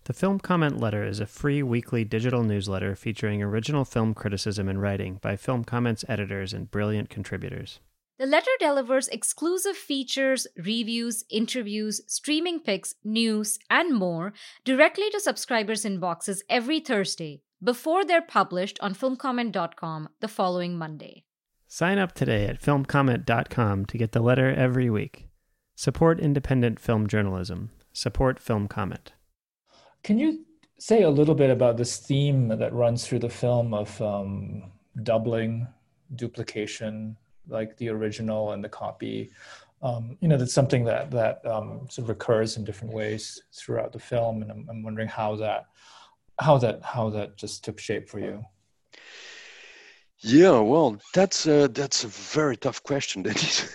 The 0.05 0.13
Film 0.13 0.41
Comment 0.41 0.81
Letter 0.81 1.05
is 1.05 1.21
a 1.21 1.27
free 1.27 1.63
weekly 1.63 2.05
digital 2.05 2.43
newsletter 2.43 2.97
featuring 2.97 3.41
original 3.41 3.85
film 3.85 4.15
criticism 4.15 4.69
and 4.69 4.83
writing 4.83 5.21
by 5.23 5.37
Film 5.37 5.63
Comment's 5.63 6.05
editors 6.09 6.53
and 6.53 6.71
brilliant 6.71 7.09
contributors. 7.09 7.79
The 8.19 8.27
letter 8.27 8.51
delivers 8.59 9.09
exclusive 9.09 9.77
features, 9.77 10.47
reviews, 10.57 11.25
interviews, 11.31 12.01
streaming 12.09 12.61
picks, 12.61 12.95
news, 13.05 13.59
and 13.71 13.95
more 13.95 14.33
directly 14.65 15.09
to 15.11 15.21
subscribers' 15.21 15.85
inboxes 15.85 16.41
every 16.49 16.81
Thursday 16.81 17.43
before 17.63 18.05
they're 18.05 18.23
published 18.23 18.79
on 18.81 18.95
filmcomment.com 18.95 20.09
the 20.21 20.29
following 20.29 20.77
Monday. 20.77 21.25
Sign 21.69 21.99
up 21.99 22.13
today 22.13 22.47
at 22.47 22.61
filmcomment.com 22.61 23.87
to 23.87 23.99
get 23.99 24.13
the 24.13 24.21
letter 24.21 24.53
every 24.53 24.91
week. 24.91 25.29
Support 25.75 26.21
independent 26.21 26.79
film 26.79 27.07
journalism. 27.07 27.71
Support 27.93 28.39
Film 28.39 28.69
Comment. 28.69 29.13
Can 30.03 30.19
you 30.19 30.45
say 30.79 31.03
a 31.03 31.11
little 31.11 31.35
bit 31.35 31.51
about 31.51 31.77
this 31.77 31.97
theme 31.97 32.49
that 32.49 32.73
runs 32.73 33.07
through 33.07 33.21
the 33.21 33.29
film 33.29 33.73
of 33.73 34.01
um, 34.03 34.73
doubling, 35.03 35.67
duplication, 36.17 37.17
like 37.49 37.77
the 37.77 37.89
original 37.89 38.53
and 38.53 38.63
the 38.63 38.69
copy? 38.69 39.31
Um, 39.83 40.17
you 40.21 40.29
know, 40.29 40.37
that's 40.37 40.53
something 40.53 40.85
that 40.85 41.11
that 41.11 41.45
um, 41.47 41.87
sort 41.89 42.05
of 42.05 42.09
recurs 42.09 42.57
in 42.57 42.65
different 42.65 42.95
ways 42.95 43.43
throughout 43.53 43.93
the 43.93 43.99
film, 43.99 44.43
and 44.43 44.51
I'm, 44.51 44.67
I'm 44.69 44.83
wondering 44.83 45.09
how 45.09 45.37
that 45.37 45.67
how 46.43 46.59
that 46.59 46.83
how 46.83 47.11
that 47.11 47.37
just 47.37 47.65
took 47.65 47.79
shape 47.79 48.09
for 48.09 48.19
you? 48.19 48.45
Yeah 50.19 50.61
well 50.61 50.99
that's 51.15 51.47
a, 51.47 51.69
that's 51.69 52.05
a 52.05 52.09
very 52.09 52.57
tough 52.57 52.83
question 52.83 53.23
Dennis. 53.23 53.73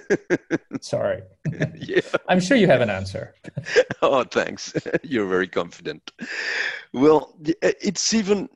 sorry. 0.80 1.22
Yeah. 1.76 2.00
I'm 2.28 2.40
sure 2.40 2.56
you 2.56 2.66
have 2.66 2.80
an 2.80 2.90
answer. 2.90 3.34
Oh 4.02 4.24
thanks. 4.24 4.72
You're 5.02 5.28
very 5.28 5.48
confident. 5.48 6.10
Well 6.92 7.36
it's 7.62 8.12
even 8.14 8.48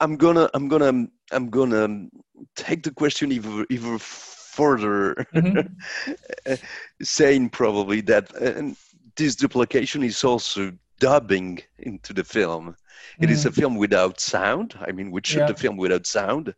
i'm 0.00 0.16
gonna 0.16 0.48
i'm 0.54 0.68
gonna 0.68 1.06
i'm 1.32 1.50
gonna 1.50 2.08
take 2.56 2.82
the 2.82 2.90
question 2.90 3.32
even 3.32 3.66
even 3.70 3.98
further. 3.98 5.14
Mm-hmm. 5.34 6.54
saying 7.02 7.50
probably 7.50 8.00
that 8.02 8.24
uh, 8.34 8.74
this 9.16 9.36
duplication 9.36 10.02
is 10.02 10.24
also 10.24 10.72
dubbing 10.98 11.60
into 11.78 12.12
the 12.12 12.24
film. 12.24 12.76
It 13.20 13.28
mm. 13.28 13.32
is 13.32 13.46
a 13.46 13.52
film 13.52 13.76
without 13.76 14.20
sound. 14.20 14.74
I 14.80 14.92
mean, 14.92 15.10
we 15.10 15.20
shoot 15.24 15.40
yeah. 15.40 15.46
the 15.46 15.54
film 15.54 15.76
without 15.76 16.06
sound, 16.06 16.54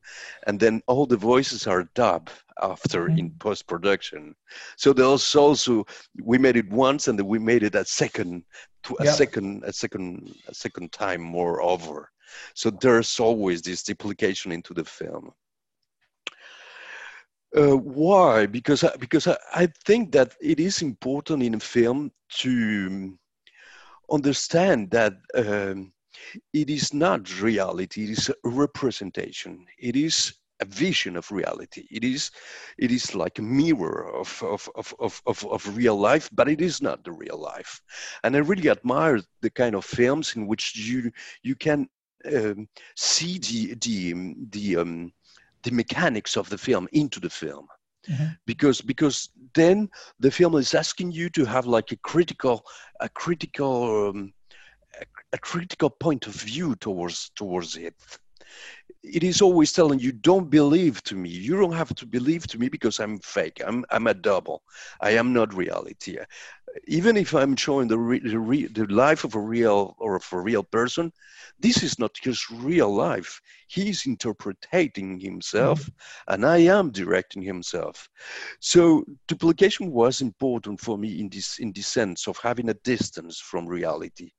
and 0.47 0.59
then 0.59 0.83
all 0.87 1.07
the 1.07 1.17
voices 1.17 1.67
are 1.67 1.89
dubbed 1.95 2.31
after 2.61 3.09
mm. 3.09 3.19
in 3.19 3.31
post 3.39 3.67
production. 3.67 4.35
So 4.77 4.93
there's 4.93 5.35
also 5.35 5.87
we 6.23 6.39
made 6.39 6.57
it 6.57 6.71
once, 6.71 7.09
and 7.09 7.19
then 7.19 7.27
we 7.27 7.39
made 7.39 7.63
it 7.63 7.75
a 7.75 7.85
second, 7.85 8.45
to 8.85 8.97
a 9.01 9.05
yeah. 9.05 9.13
second, 9.13 9.65
a 9.65 9.73
second, 9.73 10.35
a 10.49 10.55
second 10.55 10.93
time 10.93 11.21
more 11.21 11.63
over. 11.63 12.11
So 12.55 12.71
there's 12.71 13.21
always 13.21 13.63
this 13.63 13.83
duplication 13.83 14.53
into 14.53 14.75
the 14.75 14.85
film. 14.85 15.33
Uh, 17.55 17.77
why? 17.77 18.47
Because 18.47 18.83
I, 18.83 18.97
because 18.97 19.27
I, 19.27 19.37
I 19.55 19.69
think 19.85 20.13
that 20.13 20.35
it 20.41 20.59
is 20.59 20.81
important 20.81 21.43
in 21.43 21.55
a 21.55 21.61
film 21.61 22.11
to 22.39 23.19
understand 24.11 24.91
that 24.91 25.15
um, 25.35 25.93
it 26.52 26.71
is 26.71 26.93
not 26.95 27.41
reality, 27.41 28.05
it 28.05 28.11
is 28.11 28.29
a 28.29 28.35
representation. 28.49 29.67
It 29.79 29.97
is 29.97 30.35
a 30.61 30.64
vision 30.64 31.17
of 31.17 31.31
reality. 31.31 31.87
It 31.91 32.05
is, 32.05 32.31
it 32.79 32.91
is 32.91 33.14
like 33.14 33.38
a 33.38 33.43
mirror 33.43 34.11
of, 34.14 34.43
of, 34.43 34.69
of, 34.76 34.95
of, 35.26 35.45
of, 35.47 35.76
real 35.76 35.97
life, 35.97 36.31
but 36.33 36.49
it 36.49 36.61
is 36.61 36.81
not 36.81 37.05
the 37.05 37.12
real 37.12 37.38
life. 37.38 37.81
And 38.23 38.37
I 38.37 38.38
really 38.38 38.71
admire 38.71 39.21
the 39.41 39.50
kind 39.50 39.75
of 39.75 39.85
films 39.85 40.37
in 40.37 40.47
which 40.47 40.76
you, 40.76 41.11
you 41.43 41.57
can 41.57 41.88
um, 42.33 42.69
see 42.97 43.38
the, 43.38 43.75
the, 43.81 44.35
the, 44.50 44.76
um, 44.76 45.12
the 45.64 45.73
mechanics 45.73 46.37
of 46.37 46.49
the 46.49 46.59
film 46.59 46.88
into 46.93 47.21
the 47.21 47.31
film. 47.31 47.67
Mm-hmm. 48.11 48.33
because 48.47 48.81
because 48.81 49.29
then 49.55 49.88
the 50.19 50.31
film 50.33 50.57
is 50.57 50.75
asking 50.75 51.12
you 51.12 51.31
to 51.31 51.45
have 51.45 51.67
like 51.67 51.93
a 51.93 51.97
critical 51.99 52.67
a 52.99 53.09
critical 53.09 54.09
um, 54.09 54.33
a, 55.33 55.39
critical 55.39 55.91
point 55.91 56.27
of 56.27 56.35
view 56.35 56.75
towards 56.77 57.31
towards 57.37 57.77
it. 57.77 57.95
It 59.03 59.25
is 59.25 59.43
always 59.43 59.73
telling 59.73 59.99
you 59.99 60.12
don't 60.12 60.51
believe 60.51 61.03
to 61.05 61.17
me. 61.17 61.31
You 61.31 61.57
don't 61.59 61.73
have 61.73 61.95
to 61.97 62.07
believe 62.07 62.47
to 62.49 62.59
me 62.59 62.69
because 62.69 63.01
i'm 63.01 63.19
fake. 63.21 63.61
I'm 63.67 63.85
i'm 63.91 64.07
a 64.07 64.15
double. 64.15 64.62
I 65.01 65.11
am 65.12 65.33
not 65.33 65.55
reality. 65.55 66.19
Even 66.87 67.17
if 67.17 67.35
i'm 67.35 67.57
showing 67.57 67.89
the 67.89 67.99
re, 67.99 68.19
the, 68.21 68.39
re, 68.39 68.67
the 68.67 68.87
life 68.87 69.25
of 69.25 69.35
a 69.35 69.41
real 69.41 69.97
or 69.99 70.17
of 70.17 70.29
a 70.33 70.41
real 70.41 70.62
person 70.62 71.12
this 71.59 71.83
is 71.83 71.99
not 71.99 72.17
his 72.21 72.51
real 72.51 72.93
life. 72.93 73.41
He's 73.69 74.07
interpreting 74.07 75.21
himself 75.21 75.81
mm-hmm. 75.81 76.35
and 76.35 76.47
i 76.47 76.59
am 76.59 76.91
directing 76.91 77.43
himself. 77.43 78.09
So 78.61 79.05
duplication 79.29 79.91
was 79.91 80.21
important 80.21 80.81
for 80.81 80.99
me 80.99 81.21
in 81.21 81.29
this 81.29 81.59
in 81.59 81.73
this 81.73 81.87
sense 81.87 82.27
of 82.27 82.37
having 82.39 82.69
a 82.69 82.75
distance 82.75 83.39
from 83.39 83.67
reality 83.67 84.31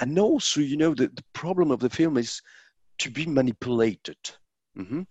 and 0.00 0.18
also 0.18 0.60
you 0.60 0.76
know 0.76 0.94
the, 0.94 1.08
the 1.08 1.24
problem 1.32 1.70
of 1.70 1.80
the 1.80 1.90
film 1.90 2.16
is 2.16 2.40
to 2.98 3.10
be 3.10 3.26
manipulated. 3.26 4.18
Mm-hmm. 4.78 5.02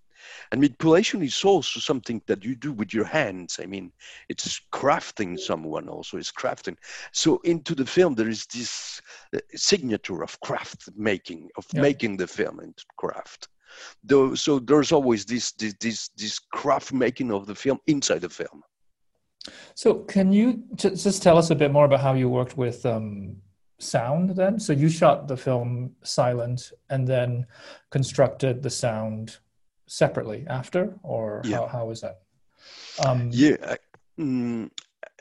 And 0.51 0.62
manipulation 0.62 1.21
is 1.21 1.43
also 1.43 1.79
something 1.79 2.21
that 2.27 2.43
you 2.43 2.55
do 2.55 2.71
with 2.71 2.93
your 2.93 3.05
hands. 3.05 3.59
I 3.62 3.65
mean, 3.65 3.91
it's 4.29 4.62
crafting 4.71 5.38
someone 5.39 5.89
also, 5.89 6.17
it's 6.17 6.31
crafting. 6.31 6.77
So 7.12 7.39
into 7.43 7.75
the 7.75 7.85
film, 7.85 8.15
there 8.15 8.29
is 8.29 8.45
this 8.47 9.01
uh, 9.35 9.39
signature 9.53 10.23
of 10.23 10.39
craft 10.39 10.89
making, 10.95 11.50
of 11.57 11.65
yeah. 11.73 11.81
making 11.81 12.17
the 12.17 12.27
film 12.27 12.59
into 12.59 12.85
craft. 12.97 13.50
Though, 14.03 14.35
so 14.35 14.59
there's 14.59 14.91
always 14.91 15.25
this, 15.25 15.51
this, 15.53 15.73
this, 15.79 16.09
this 16.15 16.39
craft 16.39 16.93
making 16.93 17.31
of 17.31 17.47
the 17.47 17.55
film 17.55 17.79
inside 17.88 18.21
the 18.21 18.29
film. 18.29 18.62
So 19.75 19.95
can 19.95 20.31
you 20.31 20.63
just 20.75 21.21
tell 21.21 21.38
us 21.38 21.50
a 21.50 21.55
bit 21.55 21.71
more 21.71 21.85
about 21.85 22.00
how 22.00 22.13
you 22.13 22.29
worked 22.29 22.55
with 22.55 22.85
um, 22.85 23.35
sound 23.80 24.36
then? 24.36 24.60
So 24.60 24.74
you 24.74 24.89
shot 24.89 25.27
the 25.27 25.38
film 25.38 25.96
silent 26.03 26.72
and 26.89 27.08
then 27.08 27.46
constructed 27.89 28.63
the 28.63 28.70
sound 28.70 29.38
separately 29.88 30.46
after, 30.48 30.98
or 31.03 31.42
yeah. 31.44 31.58
how, 31.58 31.68
how 31.68 31.86
was 31.86 32.01
that? 32.01 32.22
Um, 33.06 33.30
yeah. 33.32 33.75
Mm, 34.20 34.70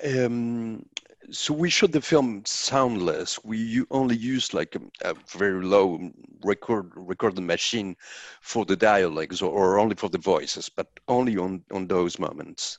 um, 0.05 0.85
so 1.31 1.55
we 1.55 1.71
shot 1.71 1.93
the 1.93 2.01
film 2.01 2.43
soundless. 2.45 3.43
We 3.45 3.85
only 3.91 4.17
used 4.17 4.55
like 4.55 4.77
a, 4.77 5.11
a 5.11 5.15
very 5.29 5.65
low 5.65 6.11
record 6.45 6.93
recording 6.95 7.47
machine 7.47 7.97
for 8.41 8.65
the 8.65 8.77
dialogues, 8.77 9.41
or, 9.41 9.51
or, 9.51 9.79
only 9.79 9.95
for 9.95 10.11
the 10.11 10.19
voices, 10.19 10.69
but 10.69 10.89
only 11.09 11.37
on 11.37 11.63
on 11.71 11.87
those 11.87 12.19
moments. 12.19 12.79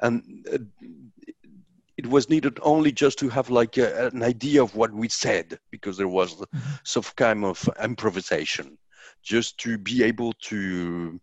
And 0.00 0.46
uh, 0.52 0.58
it 1.96 2.06
was 2.06 2.28
needed 2.28 2.58
only 2.62 2.92
just 2.92 3.18
to 3.18 3.28
have 3.28 3.50
like 3.50 3.76
a, 3.76 4.08
an 4.08 4.22
idea 4.22 4.62
of 4.62 4.74
what 4.74 4.92
we 4.92 5.08
said 5.08 5.58
because 5.70 5.96
there 5.96 6.08
was 6.08 6.34
mm-hmm. 6.34 6.58
some 6.84 7.04
kind 7.16 7.44
of 7.44 7.68
improvisation 7.82 8.78
just 9.22 9.58
to 9.58 9.78
be 9.78 10.02
able 10.02 10.32
to 10.34 11.20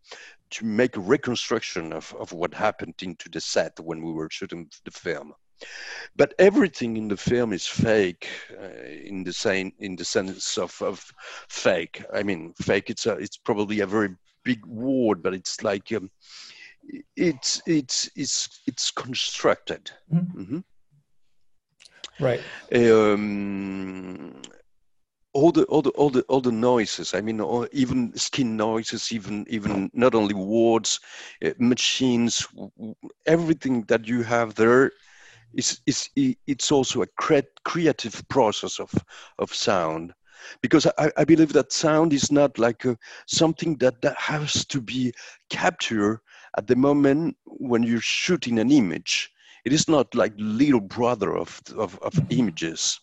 to 0.49 0.65
make 0.65 0.97
a 0.97 0.99
reconstruction 0.99 1.93
of, 1.93 2.13
of 2.19 2.33
what 2.33 2.53
happened 2.53 2.95
into 3.01 3.29
the 3.29 3.39
set 3.39 3.79
when 3.79 4.01
we 4.03 4.11
were 4.11 4.29
shooting 4.29 4.69
the 4.85 4.91
film 4.91 5.33
but 6.15 6.33
everything 6.39 6.97
in 6.97 7.07
the 7.07 7.17
film 7.17 7.53
is 7.53 7.67
fake 7.67 8.27
uh, 8.59 8.83
in 9.05 9.23
the 9.23 9.33
same 9.33 9.71
in 9.79 9.95
the 9.95 10.05
sense 10.05 10.57
of, 10.57 10.81
of 10.81 11.11
fake 11.47 12.03
i 12.13 12.23
mean 12.23 12.53
fake 12.59 12.89
it's 12.89 13.05
a, 13.05 13.13
it's 13.13 13.37
probably 13.37 13.81
a 13.81 13.87
very 13.87 14.09
big 14.43 14.65
word 14.65 15.21
but 15.21 15.33
it's 15.35 15.63
like 15.63 15.91
um, 15.93 16.09
it's 17.15 17.61
it's 17.65 18.09
it's 18.15 18.61
it's 18.67 18.91
constructed. 18.91 19.91
Mm-hmm. 20.13 20.41
Mm-hmm. 20.41 20.59
Right. 22.23 22.41
Um, 22.73 24.41
all 25.33 25.51
the 25.51 25.63
all 25.65 25.81
the 25.81 25.91
all 25.91 26.09
the 26.09 26.21
all 26.23 26.41
the 26.41 26.51
noises. 26.51 27.13
I 27.13 27.21
mean, 27.21 27.39
all, 27.41 27.67
even 27.71 28.15
skin 28.15 28.57
noises, 28.57 29.11
even 29.11 29.45
even 29.49 29.89
not 29.93 30.15
only 30.15 30.33
words, 30.33 30.99
uh, 31.43 31.51
machines, 31.57 32.47
everything 33.25 33.83
that 33.83 34.07
you 34.07 34.23
have 34.23 34.55
there 34.55 34.91
is 35.53 35.79
is 35.85 36.09
it's 36.15 36.71
also 36.71 37.01
a 37.01 37.07
cre- 37.17 37.39
creative 37.63 38.27
process 38.29 38.79
of 38.79 38.93
of 39.39 39.53
sound 39.53 40.13
because 40.61 40.87
I, 40.97 41.11
I, 41.17 41.23
believe 41.23 41.53
that 41.53 41.71
sound 41.71 42.13
is 42.13 42.31
not 42.31 42.57
like 42.57 42.85
a, 42.85 42.97
something 43.27 43.77
that, 43.77 44.01
that 44.01 44.17
has 44.17 44.65
to 44.65 44.81
be 44.81 45.13
captured 45.49 46.19
at 46.57 46.67
the 46.67 46.75
moment 46.75 47.37
when 47.45 47.83
you're 47.83 48.01
shooting 48.01 48.59
an 48.59 48.71
image. 48.71 49.31
It 49.63 49.73
is 49.73 49.87
not 49.87 50.13
like 50.15 50.33
little 50.37 50.81
brother 50.81 51.37
of, 51.37 51.61
of, 51.77 51.99
of 51.99 52.13
mm-hmm. 52.13 52.39
images. 52.39 52.99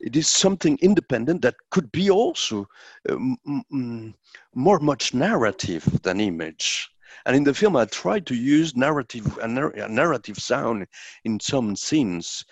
It 0.00 0.16
is 0.16 0.26
something 0.26 0.78
independent 0.82 1.42
that 1.42 1.54
could 1.70 1.92
be 1.92 2.10
also 2.10 2.66
um, 3.08 4.14
more 4.54 4.80
much 4.80 5.14
narrative 5.14 6.02
than 6.02 6.20
image. 6.20 6.90
And 7.24 7.36
in 7.36 7.44
the 7.44 7.54
film, 7.54 7.76
I 7.76 7.84
tried 7.84 8.26
to 8.26 8.34
use 8.34 8.74
narrative 8.74 9.38
a, 9.38 9.46
narrative 9.46 10.38
sound 10.38 10.86
in 11.24 11.38
some 11.38 11.76
scenes. 11.76 12.44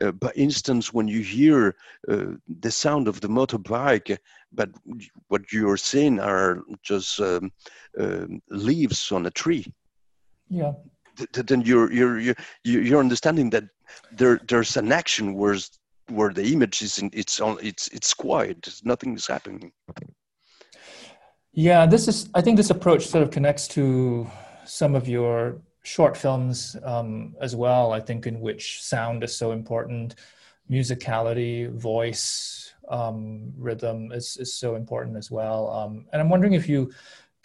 Uh, 0.00 0.12
by 0.12 0.30
instance, 0.36 0.92
when 0.92 1.08
you 1.08 1.20
hear 1.20 1.74
uh, 2.08 2.26
the 2.60 2.70
sound 2.70 3.08
of 3.08 3.20
the 3.20 3.28
motorbike, 3.28 4.16
but 4.52 4.70
what 5.28 5.52
you're 5.52 5.76
seeing 5.76 6.20
are 6.20 6.62
just 6.82 7.20
um, 7.20 7.50
uh, 7.98 8.26
leaves 8.50 9.12
on 9.12 9.26
a 9.26 9.30
tree. 9.30 9.66
Yeah. 10.48 10.72
then 11.32 11.62
you're 11.62 11.92
you're 11.92 12.18
you're 12.20 12.36
you're 12.62 13.00
understanding 13.00 13.50
that 13.50 13.64
there 14.12 14.40
there's 14.48 14.76
an 14.76 14.92
action 14.92 15.34
where 15.34 15.56
where 16.10 16.32
the 16.32 16.52
image 16.52 16.80
is 16.82 16.98
in, 16.98 17.10
it's 17.12 17.40
on 17.40 17.58
it's 17.60 17.88
it's 17.88 18.14
quiet 18.14 18.68
nothing 18.84 19.14
is 19.14 19.26
happening 19.26 19.72
yeah 21.52 21.84
this 21.86 22.08
is 22.08 22.30
i 22.34 22.40
think 22.40 22.56
this 22.56 22.70
approach 22.70 23.06
sort 23.06 23.22
of 23.22 23.30
connects 23.30 23.68
to 23.68 24.26
some 24.64 24.94
of 24.94 25.08
your 25.08 25.60
short 25.88 26.16
films 26.16 26.76
um, 26.84 27.34
as 27.40 27.56
well 27.56 27.92
i 27.92 28.00
think 28.00 28.26
in 28.26 28.40
which 28.40 28.82
sound 28.82 29.24
is 29.24 29.36
so 29.36 29.52
important 29.52 30.14
musicality 30.70 31.70
voice 31.72 32.74
um, 32.90 33.52
rhythm 33.56 34.12
is, 34.12 34.36
is 34.38 34.54
so 34.54 34.74
important 34.74 35.16
as 35.16 35.30
well 35.30 35.70
um, 35.70 36.06
and 36.12 36.20
i'm 36.20 36.28
wondering 36.28 36.54
if 36.54 36.68
you 36.68 36.90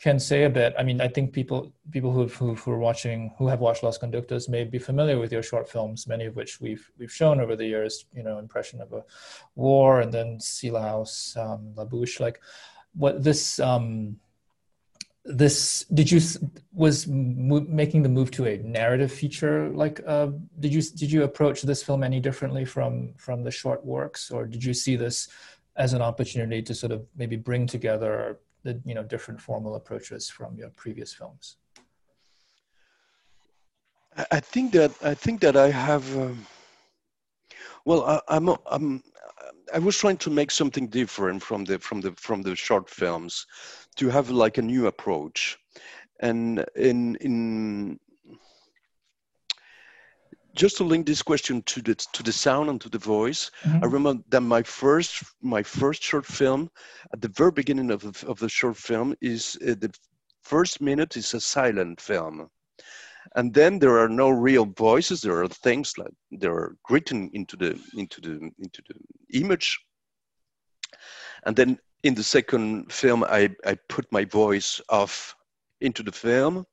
can 0.03 0.19
say 0.19 0.43
a 0.43 0.49
bit. 0.49 0.73
I 0.77 0.84
mean, 0.84 0.99
I 0.99 1.08
think 1.08 1.32
people 1.32 1.71
people 1.91 2.12
who 2.12 2.27
who 2.27 2.56
who 2.56 2.71
are 2.71 2.77
watching 2.89 3.34
who 3.38 3.47
have 3.47 3.62
watched 3.62 3.84
Los 3.84 3.97
Conductos 3.97 4.49
may 4.49 4.65
be 4.65 4.77
familiar 4.77 5.17
with 5.17 5.32
your 5.32 5.43
short 5.43 5.69
films, 5.69 6.08
many 6.08 6.25
of 6.25 6.36
which 6.36 6.60
we've 6.60 6.86
we've 6.97 7.12
shown 7.12 7.39
over 7.39 7.56
the 7.56 7.65
years. 7.65 8.06
You 8.13 8.23
know, 8.23 8.38
impression 8.38 8.82
of 8.82 8.91
a 8.91 9.06
war, 9.56 10.01
and 10.01 10.12
then 10.12 10.39
Cilaos, 10.39 11.38
um, 11.38 11.73
La 11.77 11.86
Bouche. 11.86 12.19
Like, 12.19 12.41
what 12.95 13.23
this 13.23 13.62
um, 13.62 14.17
this 15.26 15.86
did 15.94 16.12
you 16.12 16.20
was 16.74 17.08
making 17.08 18.04
the 18.04 18.10
move 18.10 18.30
to 18.30 18.46
a 18.46 18.58
narrative 18.58 19.12
feature 19.12 19.70
like 19.70 20.02
uh, 20.06 20.28
did 20.60 20.74
you 20.74 20.82
did 20.82 21.10
you 21.12 21.24
approach 21.24 21.62
this 21.62 21.82
film 21.82 22.04
any 22.04 22.20
differently 22.20 22.66
from 22.66 23.14
from 23.18 23.44
the 23.44 23.52
short 23.52 23.86
works 23.86 24.32
or 24.32 24.46
did 24.46 24.64
you 24.64 24.74
see 24.74 24.98
this 24.98 25.30
as 25.76 25.94
an 25.94 26.02
opportunity 26.02 26.62
to 26.62 26.76
sort 26.76 26.92
of 26.92 27.06
maybe 27.16 27.36
bring 27.36 27.66
together 27.66 28.40
the 28.64 28.82
you 28.86 28.94
know 28.94 29.04
different 29.04 29.40
formal 29.40 29.76
approaches 29.76 30.30
from 30.30 30.58
your 30.58 30.70
previous 30.70 31.14
films? 31.14 31.58
I 34.32 34.40
think 34.40 34.74
that 34.74 34.92
I 35.04 35.14
think 35.14 35.42
that 35.42 35.56
I 35.56 35.70
have. 35.72 36.06
Um, 36.18 36.46
well, 37.86 38.04
I, 38.06 38.22
I'm 38.28 38.50
I'm 38.68 39.04
I 39.74 39.80
was 39.80 39.98
trying 39.98 40.18
to 40.18 40.30
make 40.30 40.52
something 40.52 40.88
different 40.88 41.42
from 41.42 41.66
the 41.66 41.80
from 41.80 42.02
the 42.02 42.12
from 42.12 42.44
the 42.44 42.56
short 42.56 42.90
films, 42.90 43.48
to 43.95 44.10
have 44.10 44.29
like 44.29 44.58
a 44.58 44.62
new 44.62 44.88
approach, 44.88 45.58
and 46.19 46.65
in 46.75 47.15
in 47.17 47.99
just 50.56 50.77
to 50.77 50.84
link 50.84 51.06
this 51.06 51.21
question 51.21 51.62
to 51.63 51.82
the 51.82 51.95
to 51.95 52.23
the 52.23 52.32
sound 52.32 52.69
and 52.69 52.79
to 52.82 52.89
the 52.89 52.99
voice, 52.99 53.51
mm-hmm. 53.63 53.84
I 53.84 53.88
remember 53.88 54.23
that 54.29 54.41
my 54.41 54.63
first 54.63 55.23
my 55.41 55.63
first 55.63 56.03
short 56.03 56.25
film, 56.25 56.69
at 57.12 57.21
the 57.21 57.29
very 57.29 57.51
beginning 57.51 57.91
of 57.91 58.01
the, 58.01 58.27
of 58.27 58.39
the 58.39 58.49
short 58.49 58.77
film, 58.77 59.15
is 59.21 59.58
uh, 59.62 59.75
the 59.79 59.93
first 60.43 60.82
minute 60.82 61.17
is 61.17 61.34
a 61.34 61.39
silent 61.39 61.99
film, 61.99 62.49
and 63.36 63.53
then 63.53 63.79
there 63.79 63.97
are 63.97 64.10
no 64.10 64.29
real 64.29 64.65
voices. 64.65 65.21
There 65.21 65.41
are 65.41 65.47
things 65.47 65.97
like 65.97 66.13
they 66.32 66.47
are 66.47 66.75
written 66.89 67.29
into 67.34 67.58
the 67.58 67.79
into 67.95 68.21
the 68.21 68.51
into 68.60 68.82
the 68.88 69.39
image, 69.39 69.79
and 71.45 71.56
then 71.56 71.79
in 72.04 72.13
the 72.16 72.24
second 72.24 72.92
film, 72.92 73.24
I 73.24 73.50
I 73.66 73.76
put 73.89 74.12
my 74.12 74.26
voice 74.26 74.82
off 74.89 75.36
into 75.82 76.04
the 76.04 76.12
film. 76.12 76.66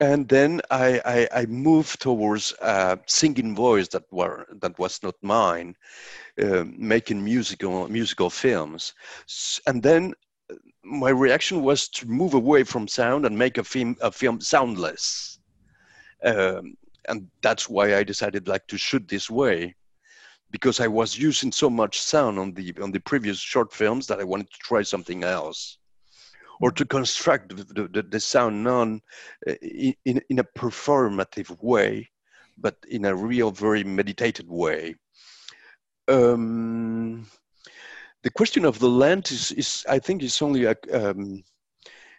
And 0.00 0.28
then 0.28 0.60
I, 0.70 1.00
I, 1.04 1.42
I 1.42 1.46
moved 1.46 2.00
towards 2.00 2.52
a 2.60 2.98
singing 3.06 3.54
voice 3.54 3.88
that 3.88 4.02
were 4.10 4.44
that 4.60 4.76
was 4.78 5.00
not 5.02 5.14
mine, 5.22 5.76
uh, 6.42 6.64
making 6.76 7.24
musical 7.24 7.88
musical 7.88 8.28
films, 8.28 8.92
and 9.68 9.82
then 9.82 10.12
uh, 10.50 10.56
my 10.82 11.10
reaction 11.10 11.62
was 11.62 11.88
to 11.90 12.08
move 12.08 12.34
away 12.34 12.64
from 12.64 12.88
sound 12.88 13.24
and 13.24 13.38
make 13.38 13.56
a 13.56 13.64
film 13.64 13.96
a 14.00 14.10
film 14.10 14.40
soundless, 14.40 15.38
um, 16.24 16.76
and 17.08 17.28
that's 17.40 17.68
why 17.68 17.96
I 17.96 18.02
decided 18.02 18.48
like 18.48 18.66
to 18.66 18.76
shoot 18.76 19.06
this 19.06 19.30
way, 19.30 19.76
because 20.54 20.78
I 20.78 20.86
was 20.86 21.18
using 21.18 21.50
so 21.50 21.68
much 21.68 22.00
sound 22.00 22.38
on 22.38 22.54
the 22.54 22.72
on 22.80 22.92
the 22.92 23.00
previous 23.00 23.40
short 23.40 23.72
films 23.72 24.06
that 24.06 24.20
I 24.20 24.30
wanted 24.32 24.48
to 24.52 24.58
try 24.60 24.82
something 24.82 25.24
else 25.24 25.78
or 26.60 26.70
to 26.70 26.84
construct 26.84 27.56
the, 27.56 27.88
the, 27.88 28.02
the 28.02 28.20
sound 28.20 28.62
non 28.62 29.00
uh, 29.48 29.54
in, 30.04 30.22
in 30.30 30.38
a 30.38 30.50
performative 30.56 31.50
way, 31.60 32.08
but 32.56 32.76
in 32.88 33.04
a 33.04 33.16
real, 33.16 33.50
very 33.50 33.82
meditated 33.82 34.48
way. 34.48 34.94
Um, 36.06 37.26
the 38.22 38.30
question 38.30 38.64
of 38.64 38.78
the 38.78 38.88
length 38.88 39.32
is, 39.32 39.50
is 39.50 39.84
I 39.88 39.98
think, 39.98 40.22
is 40.22 40.40
only 40.40 40.66
a, 40.66 40.76
um, 40.92 41.42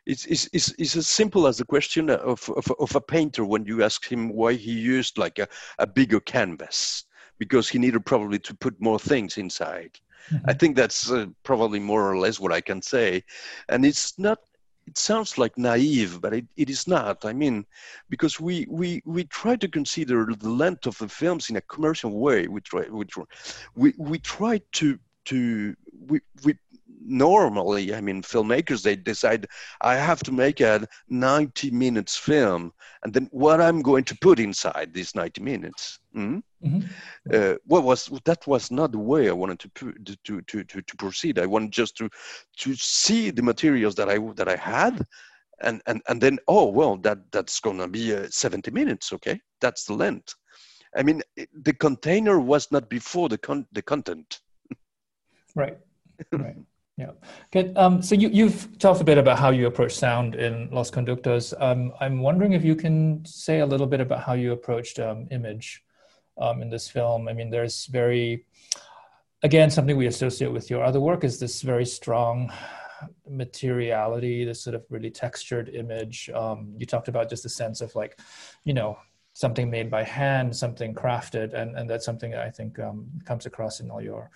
it's, 0.06 0.26
it's, 0.26 0.50
it's, 0.52 0.74
it's, 0.78 0.98
as 0.98 1.08
simple 1.08 1.48
as 1.48 1.58
the 1.58 1.72
question 1.76 2.10
of, 2.10 2.50
of, 2.58 2.70
of, 2.82 2.96
a 2.96 3.02
painter 3.02 3.46
when 3.46 3.64
you 3.64 3.82
ask 3.82 4.06
him 4.06 4.28
why 4.28 4.56
he 4.56 4.74
used 4.74 5.18
like 5.18 5.40
a, 5.40 5.48
a 5.80 5.88
bigger 5.88 6.20
canvas 6.20 7.06
because 7.38 7.70
he 7.70 7.80
needed 7.80 8.06
probably 8.06 8.40
to 8.40 8.54
put 8.56 8.80
more 8.80 9.00
things 9.00 9.38
inside. 9.38 10.00
Mm-hmm. 10.32 10.50
I 10.50 10.54
think 10.54 10.76
that's 10.76 11.12
uh, 11.12 11.28
probably 11.44 11.80
more 11.80 12.10
or 12.10 12.18
less 12.18 12.40
what 12.40 12.52
I 12.52 12.62
can 12.62 12.82
say. 12.82 13.24
And 13.70 13.86
it's 13.86 14.18
not, 14.18 14.40
it 14.88 14.98
sounds 14.98 15.38
like 15.38 15.58
naive, 15.58 16.22
but 16.22 16.34
it, 16.34 16.46
it 16.58 16.70
is 16.70 16.88
not. 16.88 17.26
I 17.26 17.34
mean, 17.34 17.66
because 18.10 18.40
we, 18.40 18.66
we, 18.70 19.02
we 19.06 19.24
try 19.26 19.56
to 19.56 19.68
consider 19.68 20.26
the 20.38 20.50
length 20.50 20.86
of 20.88 20.98
the 20.98 21.08
films 21.08 21.50
in 21.50 21.56
a 21.56 21.62
commercial 21.62 22.12
way. 22.12 22.48
We 22.48 22.62
try, 22.62 22.86
we, 22.90 23.06
try, 23.06 23.24
we, 23.76 23.94
we 23.98 24.20
try 24.20 24.62
to, 24.74 25.00
to 25.26 25.76
we, 26.08 26.20
we 26.44 26.56
normally 27.08 27.94
i 27.94 28.02
mean 28.02 28.22
filmmakers 28.22 28.82
they 28.82 28.96
decide 28.96 29.48
i 29.82 29.96
have 29.96 30.22
to 30.24 30.32
make 30.32 30.60
a 30.60 30.88
90 31.10 31.72
minutes 31.72 32.16
film 32.16 32.72
and 33.04 33.14
then 33.14 33.28
what 33.32 33.62
i'm 33.62 33.82
going 33.82 34.04
to 34.04 34.18
put 34.22 34.40
inside 34.40 34.94
these 34.94 35.14
90 35.16 35.42
minutes. 35.42 36.00
Mm? 36.16 36.42
mm-hmm. 36.64 36.80
uh, 37.34 37.56
what 37.66 37.84
was 37.84 38.10
that 38.24 38.46
was 38.48 38.72
not 38.72 38.92
the 38.92 38.98
way 38.98 39.30
i 39.30 39.34
wanted 39.34 39.60
to 39.60 39.94
to 40.24 40.42
to 40.42 40.64
to, 40.64 40.82
to 40.82 40.96
proceed. 40.98 41.40
I 41.40 41.46
wanted 41.46 41.72
just 41.72 41.98
to 41.98 42.10
to 42.58 42.76
see 42.76 43.32
the 43.32 43.44
materials 43.44 43.96
that 43.96 44.10
i 44.10 44.18
that 44.36 44.48
i 44.48 44.56
had 44.56 45.06
and 45.62 45.82
and 45.88 46.02
and 46.08 46.22
then 46.22 46.40
oh 46.48 46.66
well 46.70 46.98
that 46.98 47.20
that's 47.32 47.60
gonna 47.60 47.88
be 47.88 48.16
uh, 48.16 48.28
70 48.30 48.72
minutes 48.72 49.14
okay? 49.14 49.40
That's 49.62 49.86
the 49.86 49.94
length. 49.94 50.34
I 50.96 51.04
mean 51.04 51.22
the 51.64 51.74
container 51.74 52.40
was 52.40 52.72
not 52.72 52.90
before 52.90 53.30
the 53.30 53.38
con- 53.38 53.68
the 53.74 53.82
content. 53.82 54.40
Right. 55.56 55.78
Right 56.32 56.56
yeah. 56.98 57.12
Good. 57.52 57.78
Um, 57.78 58.02
so 58.02 58.16
you, 58.16 58.30
you've 58.30 58.78
talked 58.80 59.02
a 59.02 59.04
bit 59.04 59.18
about 59.18 59.38
how 59.38 59.50
you 59.50 59.68
approach 59.68 59.96
sound 59.96 60.36
in 60.36 60.70
Los 60.72 60.90
Conductos. 60.90 61.54
Um, 61.60 61.92
I'm 62.00 62.20
wondering 62.20 62.54
if 62.54 62.64
you 62.64 62.76
can 62.76 63.24
say 63.26 63.60
a 63.60 63.66
little 63.66 63.88
bit 63.88 64.00
about 64.00 64.24
how 64.24 64.34
you 64.34 64.54
approached 64.54 65.00
um, 65.00 65.28
image 65.30 65.84
um, 66.38 66.62
in 66.62 66.70
this 66.70 66.88
film. 66.88 67.28
I 67.28 67.34
mean, 67.34 67.50
there's 67.50 67.88
very, 67.88 68.46
again, 69.44 69.70
something 69.70 69.98
we 69.98 70.08
associate 70.08 70.52
with 70.52 70.70
your 70.70 70.84
other 70.84 71.02
work 71.02 71.26
is 71.26 71.38
this 71.38 71.62
very 71.62 71.86
strong 71.86 72.52
materiality, 73.30 74.46
this 74.46 74.62
sort 74.62 74.76
of 74.76 74.86
really 74.90 75.12
textured 75.12 75.70
image. 75.70 76.30
Um, 76.34 76.76
you 76.78 76.86
talked 76.86 77.10
about 77.10 77.30
just 77.30 77.46
a 77.46 77.50
sense 77.50 77.82
of 77.82 77.94
like, 77.96 78.20
you 78.64 78.74
know, 78.74 78.98
something 79.34 79.70
made 79.70 79.92
by 79.92 80.04
hand, 80.04 80.56
something 80.56 80.94
crafted, 80.94 81.54
and, 81.54 81.78
and 81.78 81.90
that's 81.90 82.06
something 82.06 82.32
that 82.32 82.40
I 82.40 82.50
think 82.50 82.80
um, 82.80 83.08
comes 83.26 83.46
across 83.46 83.82
in 83.82 83.92
all 83.92 84.02
your 84.02 84.32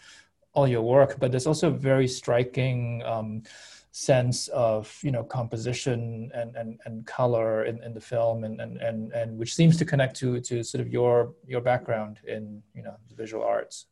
all 0.54 0.68
your 0.68 0.82
work, 0.82 1.18
but 1.20 1.32
there's 1.32 1.48
also 1.48 1.68
a 1.68 1.72
very 1.72 2.08
striking 2.08 3.04
um, 3.06 3.44
sense 3.92 4.48
of 4.50 4.98
you 5.02 5.12
know 5.12 5.24
composition 5.24 6.32
and 6.34 6.56
and, 6.56 6.80
and 6.86 7.06
color 7.06 7.66
in, 7.66 7.82
in 7.84 7.94
the 7.94 8.02
film 8.02 8.44
and, 8.44 8.62
and 8.62 8.78
and 8.78 9.12
and 9.14 9.38
which 9.38 9.56
seems 9.56 9.78
to 9.78 9.86
connect 9.86 10.16
to 10.16 10.40
to 10.40 10.64
sort 10.64 10.82
of 10.82 10.88
your 10.88 11.34
your 11.48 11.62
background 11.62 12.20
in 12.28 12.62
you 12.76 12.84
know 12.84 12.96
the 13.10 13.16
visual 13.16 13.44
arts. 13.44 13.88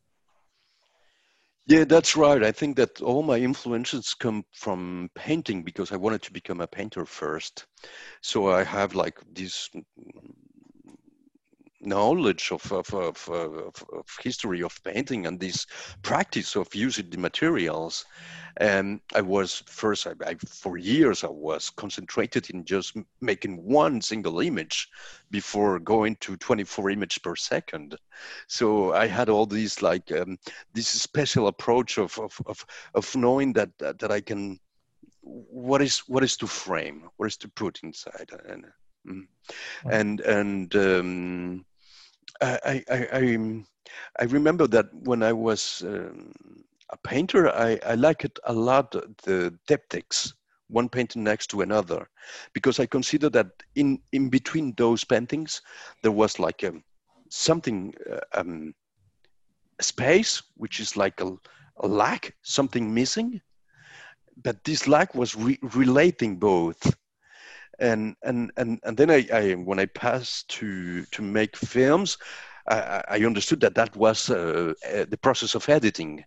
Yeah 1.66 1.84
that's 1.84 2.16
right. 2.16 2.42
I 2.42 2.52
think 2.52 2.76
that 2.76 3.02
all 3.02 3.22
my 3.22 3.38
influences 3.38 4.14
come 4.14 4.44
from 4.52 5.10
painting 5.14 5.62
because 5.62 5.92
i 5.92 5.96
wanted 5.96 6.22
to 6.22 6.32
become 6.32 6.60
a 6.60 6.66
painter 6.66 7.04
first. 7.04 7.66
So 8.22 8.48
i 8.48 8.64
have 8.64 8.94
like 8.94 9.18
these 9.32 9.68
knowledge 11.88 12.50
of, 12.52 12.70
of, 12.72 12.92
of, 12.94 13.28
of, 13.28 13.84
of 13.92 14.06
history 14.22 14.62
of 14.62 14.78
painting 14.84 15.26
and 15.26 15.40
this 15.40 15.66
practice 16.02 16.56
of 16.56 16.74
using 16.74 17.10
the 17.10 17.18
materials. 17.18 18.04
And 18.58 19.00
I 19.14 19.20
was 19.20 19.62
first, 19.66 20.06
I, 20.06 20.12
I, 20.26 20.34
for 20.34 20.76
years, 20.76 21.24
I 21.24 21.28
was 21.28 21.70
concentrated 21.70 22.50
in 22.50 22.64
just 22.64 22.96
making 23.20 23.62
one 23.64 24.00
single 24.00 24.40
image 24.40 24.88
before 25.30 25.78
going 25.78 26.16
to 26.16 26.36
24 26.36 26.90
images 26.90 27.18
per 27.18 27.36
second. 27.36 27.96
So 28.48 28.92
I 28.92 29.06
had 29.06 29.28
all 29.28 29.46
these 29.46 29.80
like 29.82 30.10
um, 30.12 30.38
this 30.74 30.88
special 30.88 31.46
approach 31.46 31.98
of, 31.98 32.18
of, 32.18 32.40
of, 32.46 32.66
of 32.94 33.16
knowing 33.16 33.52
that, 33.54 33.70
that, 33.78 33.98
that 34.00 34.10
I 34.10 34.20
can 34.20 34.58
what 35.28 35.82
is 35.82 35.98
what 36.00 36.24
is 36.24 36.36
to 36.36 36.46
frame 36.46 37.08
what 37.16 37.26
is 37.26 37.36
to 37.36 37.48
put 37.48 37.80
inside 37.82 38.30
and 38.48 38.64
mm. 39.06 39.26
and 39.90 40.20
and 40.20 40.74
um, 40.76 41.64
I, 42.40 42.82
I, 42.90 43.06
I, 43.12 43.64
I, 44.20 44.24
remember 44.24 44.66
that 44.68 44.86
when 44.92 45.22
I 45.22 45.32
was 45.32 45.82
um, 45.86 46.32
a 46.90 46.96
painter, 46.98 47.48
I, 47.50 47.78
I 47.84 47.94
liked 47.94 48.38
a 48.44 48.52
lot 48.52 48.92
the 48.92 49.56
diptychs, 49.68 50.32
one 50.68 50.88
painting 50.88 51.24
next 51.24 51.48
to 51.48 51.62
another, 51.62 52.08
because 52.52 52.78
I 52.78 52.86
consider 52.86 53.28
that 53.30 53.50
in, 53.74 54.00
in 54.12 54.28
between 54.28 54.74
those 54.76 55.04
paintings, 55.04 55.62
there 56.02 56.12
was 56.12 56.38
like 56.38 56.62
a, 56.62 56.74
something, 57.30 57.94
uh, 58.10 58.20
um, 58.34 58.74
a 59.78 59.82
space, 59.82 60.42
which 60.56 60.80
is 60.80 60.96
like 60.96 61.20
a, 61.20 61.36
a 61.78 61.88
lack, 61.88 62.34
something 62.42 62.92
missing. 62.92 63.40
But 64.42 64.62
this 64.64 64.86
lack 64.86 65.14
was 65.14 65.34
re- 65.34 65.58
relating 65.62 66.36
both 66.36 66.94
and 67.78 68.16
and 68.22 68.50
and 68.56 68.80
and 68.84 68.96
then 68.96 69.10
I, 69.10 69.26
I 69.32 69.52
when 69.54 69.78
I 69.78 69.86
passed 69.86 70.48
to 70.58 71.04
to 71.04 71.22
make 71.22 71.56
films, 71.56 72.18
I, 72.68 73.02
I 73.08 73.24
understood 73.24 73.60
that 73.60 73.74
that 73.74 73.94
was 73.96 74.30
uh, 74.30 74.72
uh, 74.92 75.04
the 75.08 75.18
process 75.18 75.54
of 75.54 75.68
editing, 75.68 76.24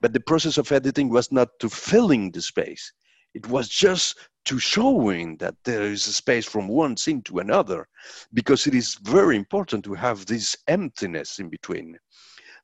but 0.00 0.12
the 0.12 0.20
process 0.20 0.58
of 0.58 0.72
editing 0.72 1.08
was 1.08 1.32
not 1.32 1.48
to 1.60 1.68
filling 1.68 2.30
the 2.30 2.42
space. 2.42 2.92
It 3.34 3.46
was 3.46 3.68
just 3.68 4.18
to 4.46 4.58
showing 4.58 5.36
that 5.36 5.54
there 5.64 5.82
is 5.82 6.06
a 6.06 6.12
space 6.12 6.46
from 6.46 6.66
one 6.66 6.96
scene 6.96 7.22
to 7.22 7.38
another, 7.38 7.86
because 8.32 8.66
it 8.66 8.74
is 8.74 8.96
very 9.02 9.36
important 9.36 9.84
to 9.84 9.94
have 9.94 10.26
this 10.26 10.56
emptiness 10.66 11.38
in 11.38 11.48
between. 11.48 11.98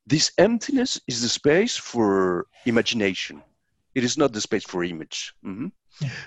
This 0.06 0.32
emptiness 0.38 1.00
is 1.06 1.22
the 1.22 1.28
space 1.28 1.76
for 1.76 2.46
imagination. 2.64 3.42
It 3.94 4.04
is 4.04 4.16
not 4.16 4.32
the 4.32 4.40
space 4.40 4.64
for 4.64 4.84
image. 4.84 5.34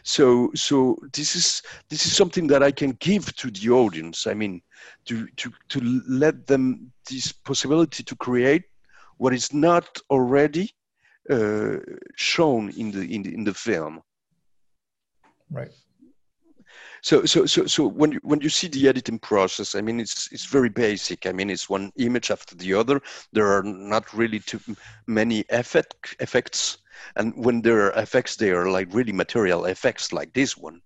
So, 0.03 0.51
so 0.55 0.97
this 1.13 1.36
is 1.36 1.62
this 1.89 2.05
is 2.05 2.15
something 2.15 2.47
that 2.47 2.63
I 2.63 2.71
can 2.71 2.91
give 2.99 3.36
to 3.36 3.51
the 3.51 3.69
audience. 3.69 4.27
I 4.27 4.34
mean, 4.34 4.62
to 5.05 5.27
to 5.38 5.51
to 5.69 6.01
let 6.08 6.47
them 6.47 6.91
this 7.10 7.32
possibility 7.32 8.03
to 8.03 8.15
create 8.15 8.63
what 9.17 9.34
is 9.34 9.53
not 9.53 9.99
already 10.10 10.71
uh, 11.29 11.77
shown 12.15 12.69
in 12.71 12.91
the 12.91 13.01
in 13.01 13.23
the 13.23 13.34
in 13.34 13.43
the 13.43 13.53
film. 13.53 14.01
Right. 15.51 15.71
So, 17.01 17.25
so, 17.25 17.45
so, 17.45 17.65
so 17.65 17.88
when 17.88 18.13
you, 18.13 18.19
when 18.23 18.41
you 18.41 18.49
see 18.49 18.67
the 18.67 18.88
editing 18.88 19.19
process, 19.19 19.75
I 19.75 19.81
mean, 19.81 19.99
it's 19.99 20.31
it's 20.31 20.45
very 20.45 20.69
basic. 20.69 21.25
I 21.25 21.31
mean, 21.31 21.49
it's 21.49 21.69
one 21.69 21.91
image 21.97 22.31
after 22.31 22.55
the 22.55 22.73
other. 22.73 23.01
There 23.33 23.47
are 23.47 23.63
not 23.63 24.13
really 24.13 24.39
too 24.39 24.59
many 25.07 25.45
effect 25.49 26.15
effects 26.19 26.77
and 27.15 27.33
when 27.35 27.62
there 27.62 27.81
are 27.88 28.01
effects 28.01 28.35
they 28.35 28.51
are 28.51 28.69
like 28.69 28.93
really 28.93 29.12
material 29.12 29.65
effects 29.65 30.12
like 30.13 30.33
this 30.33 30.57
one 30.57 30.81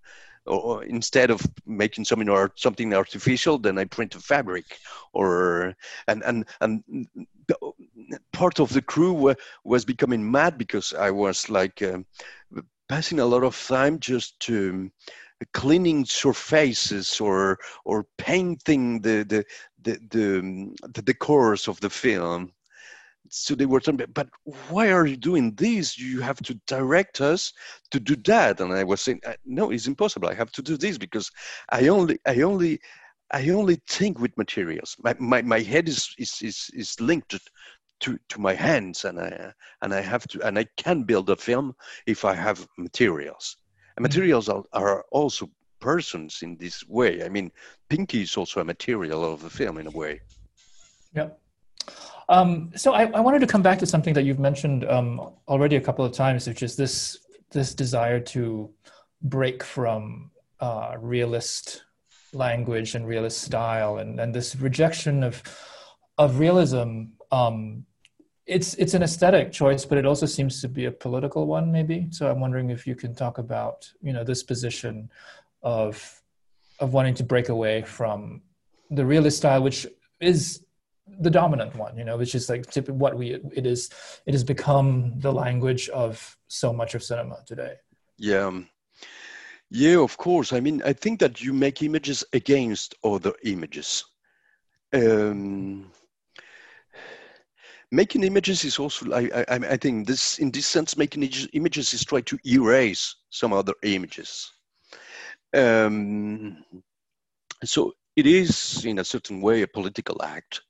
or 0.45 0.83
instead 0.83 1.31
of 1.31 1.41
making 1.65 2.03
something 2.03 2.29
or 2.29 2.51
something 2.55 2.93
artificial 2.93 3.57
then 3.57 3.77
i 3.77 3.85
print 3.85 4.15
a 4.15 4.19
fabric 4.19 4.65
or 5.13 5.73
and 6.07 6.23
and 6.23 6.45
and 6.61 7.07
part 8.31 8.59
of 8.59 8.71
the 8.73 8.81
crew 8.81 9.33
was 9.63 9.85
becoming 9.85 10.29
mad 10.29 10.57
because 10.57 10.93
i 10.93 11.09
was 11.09 11.49
like 11.49 11.81
um, 11.81 12.05
passing 12.89 13.19
a 13.19 13.25
lot 13.25 13.43
of 13.43 13.67
time 13.67 13.99
just 13.99 14.39
to 14.39 14.89
cleaning 15.53 16.05
surfaces 16.05 17.19
or 17.19 17.57
or 17.85 18.05
painting 18.17 19.01
the 19.01 19.23
the 19.23 19.43
the 19.81 19.99
the, 20.09 20.89
the 20.93 21.03
decors 21.03 21.67
of 21.67 21.79
the 21.79 21.89
film 21.89 22.51
so 23.29 23.55
they 23.55 23.65
were 23.65 23.79
telling 23.79 23.97
me, 23.97 24.05
but 24.13 24.29
why 24.69 24.91
are 24.91 25.07
you 25.07 25.17
doing 25.17 25.55
this? 25.55 25.97
You 25.97 26.21
have 26.21 26.37
to 26.43 26.53
direct 26.67 27.21
us 27.21 27.51
to 27.91 27.99
do 27.99 28.15
that. 28.27 28.59
And 28.59 28.71
I 28.73 28.83
was 28.83 29.01
saying, 29.01 29.21
uh, 29.25 29.33
no, 29.45 29.71
it's 29.71 29.87
impossible. 29.87 30.29
I 30.29 30.35
have 30.35 30.51
to 30.51 30.61
do 30.61 30.77
this 30.77 30.97
because 30.97 31.31
I 31.71 31.87
only, 31.87 32.19
I 32.27 32.41
only, 32.41 32.79
I 33.31 33.49
only 33.49 33.81
think 33.87 34.19
with 34.19 34.37
materials. 34.37 34.95
My, 35.03 35.15
my, 35.19 35.41
my 35.41 35.59
head 35.59 35.89
is, 35.89 36.13
is, 36.19 36.41
is, 36.41 36.69
is 36.73 36.99
linked 36.99 37.39
to, 38.01 38.19
to 38.29 38.41
my 38.41 38.53
hands 38.53 39.05
and 39.05 39.19
I, 39.19 39.51
and 39.81 39.93
I 39.93 40.01
have 40.01 40.27
to, 40.27 40.45
and 40.45 40.59
I 40.59 40.65
can 40.77 41.03
build 41.03 41.29
a 41.29 41.35
film 41.35 41.73
if 42.05 42.25
I 42.25 42.35
have 42.35 42.67
materials. 42.77 43.57
And 43.95 44.03
materials 44.03 44.49
are, 44.49 44.63
are 44.73 45.05
also 45.11 45.49
persons 45.79 46.41
in 46.41 46.55
this 46.57 46.87
way. 46.87 47.23
I 47.23 47.29
mean, 47.29 47.51
Pinky 47.89 48.21
is 48.21 48.37
also 48.37 48.61
a 48.61 48.63
material 48.63 49.23
of 49.23 49.41
the 49.41 49.49
film 49.49 49.77
in 49.77 49.87
a 49.87 49.91
way. 49.91 50.21
Yep. 51.15 51.39
Um, 52.29 52.71
so 52.75 52.93
I, 52.93 53.03
I, 53.11 53.19
wanted 53.19 53.39
to 53.39 53.47
come 53.47 53.61
back 53.61 53.79
to 53.79 53.85
something 53.85 54.13
that 54.13 54.23
you've 54.23 54.39
mentioned 54.39 54.85
um, 54.85 55.33
already 55.47 55.75
a 55.75 55.81
couple 55.81 56.05
of 56.05 56.13
times, 56.13 56.47
which 56.47 56.63
is 56.63 56.75
this 56.77 57.19
this 57.51 57.75
desire 57.75 58.19
to 58.19 58.71
break 59.21 59.61
from 59.61 60.31
uh, 60.59 60.95
realist 60.99 61.83
language 62.33 62.95
and 62.95 63.05
realist 63.05 63.41
style 63.41 63.97
and, 63.97 64.19
and 64.19 64.33
this 64.33 64.55
rejection 64.55 65.21
of 65.21 65.43
of 66.17 66.39
realism 66.39 67.03
um, 67.31 67.85
it's 68.45 68.73
it's 68.75 68.93
an 68.93 69.03
aesthetic 69.03 69.51
choice 69.51 69.85
but 69.85 69.97
it 69.97 70.05
also 70.05 70.25
seems 70.25 70.61
to 70.61 70.67
be 70.67 70.85
a 70.85 70.91
political 70.91 71.47
one 71.47 71.71
maybe 71.71 72.07
so 72.11 72.29
i'm 72.29 72.39
wondering 72.39 72.69
if 72.69 72.85
you 72.85 72.95
can 72.95 73.15
talk 73.15 73.37
about 73.37 73.89
you 74.01 74.11
know 74.11 74.23
this 74.23 74.43
position 74.43 75.09
of 75.61 76.21
of 76.79 76.93
wanting 76.93 77.13
to 77.13 77.23
break 77.23 77.49
away 77.49 77.81
from 77.81 78.41
the 78.91 79.05
realist 79.05 79.37
style 79.37 79.63
which 79.63 79.87
is 80.19 80.65
the 81.19 81.29
dominant 81.29 81.73
one 81.75 81.97
you 81.97 82.03
know 82.03 82.17
which 82.17 82.35
is 82.35 82.49
like 82.49 82.65
what 82.87 83.17
we 83.17 83.35
it 83.53 83.65
is 83.65 83.89
it 84.25 84.33
has 84.33 84.43
become 84.43 85.13
the 85.19 85.31
language 85.31 85.87
of 85.89 86.37
so 86.47 86.73
much 86.73 86.95
of 86.95 87.03
cinema 87.03 87.37
today 87.45 87.75
yeah 88.17 88.45
um, 88.45 88.67
yeah, 89.75 89.97
of 89.97 90.17
course. 90.17 90.53
I 90.53 90.59
mean, 90.59 90.83
I 90.85 90.93
think 90.93 91.19
that 91.19 91.41
you 91.41 91.51
make 91.51 91.81
images 91.81 92.23
against 92.31 92.93
other 93.03 93.33
images. 93.43 94.05
Um, 94.93 95.91
making 97.93 98.23
images 98.23 98.65
is 98.65 98.79
also, 98.79 99.13
I, 99.13 99.29
I, 99.47 99.55
I 99.75 99.77
think 99.77 100.07
this, 100.07 100.39
in 100.39 100.49
this 100.49 100.65
sense, 100.65 100.97
making 100.97 101.29
images 101.53 101.93
is 101.93 102.03
try 102.03 102.21
to 102.21 102.39
erase 102.45 103.15
some 103.29 103.53
other 103.53 103.73
images. 103.83 104.51
Um, 105.55 106.63
so 107.63 107.93
it 108.15 108.25
is, 108.25 108.83
in 108.83 108.97
a 108.97 109.03
certain 109.03 109.41
way, 109.41 109.61
a 109.61 109.67
political 109.67 110.23
act. 110.23 110.61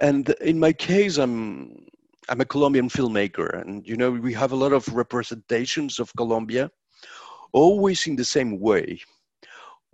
And 0.00 0.30
in 0.40 0.58
my 0.58 0.72
case, 0.72 1.18
I'm 1.18 1.86
I'm 2.28 2.40
a 2.40 2.46
Colombian 2.46 2.88
filmmaker, 2.88 3.60
and 3.60 3.86
you 3.86 3.96
know 3.96 4.10
we 4.10 4.32
have 4.32 4.52
a 4.52 4.56
lot 4.56 4.72
of 4.72 4.88
representations 4.94 5.98
of 5.98 6.14
Colombia 6.16 6.70
always 7.52 8.06
in 8.06 8.16
the 8.16 8.24
same 8.24 8.58
way. 8.58 9.00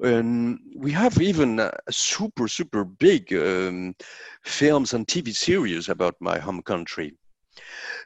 And 0.01 0.59
we 0.77 0.93
have 0.93 1.21
even 1.21 1.59
a 1.59 1.73
super, 1.91 2.47
super 2.47 2.85
big 2.85 3.33
um, 3.35 3.95
films 4.45 4.95
and 4.95 5.07
TV 5.07 5.35
series 5.35 5.89
about 5.89 6.15
my 6.21 6.39
home 6.39 6.63
country. 6.63 7.15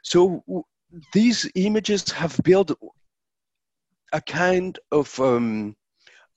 So 0.03 0.43
these 1.13 1.49
images 1.55 2.11
have 2.11 2.39
built 2.43 2.71
a 4.11 4.21
kind 4.21 4.79
of 4.91 5.19
um, 5.19 5.75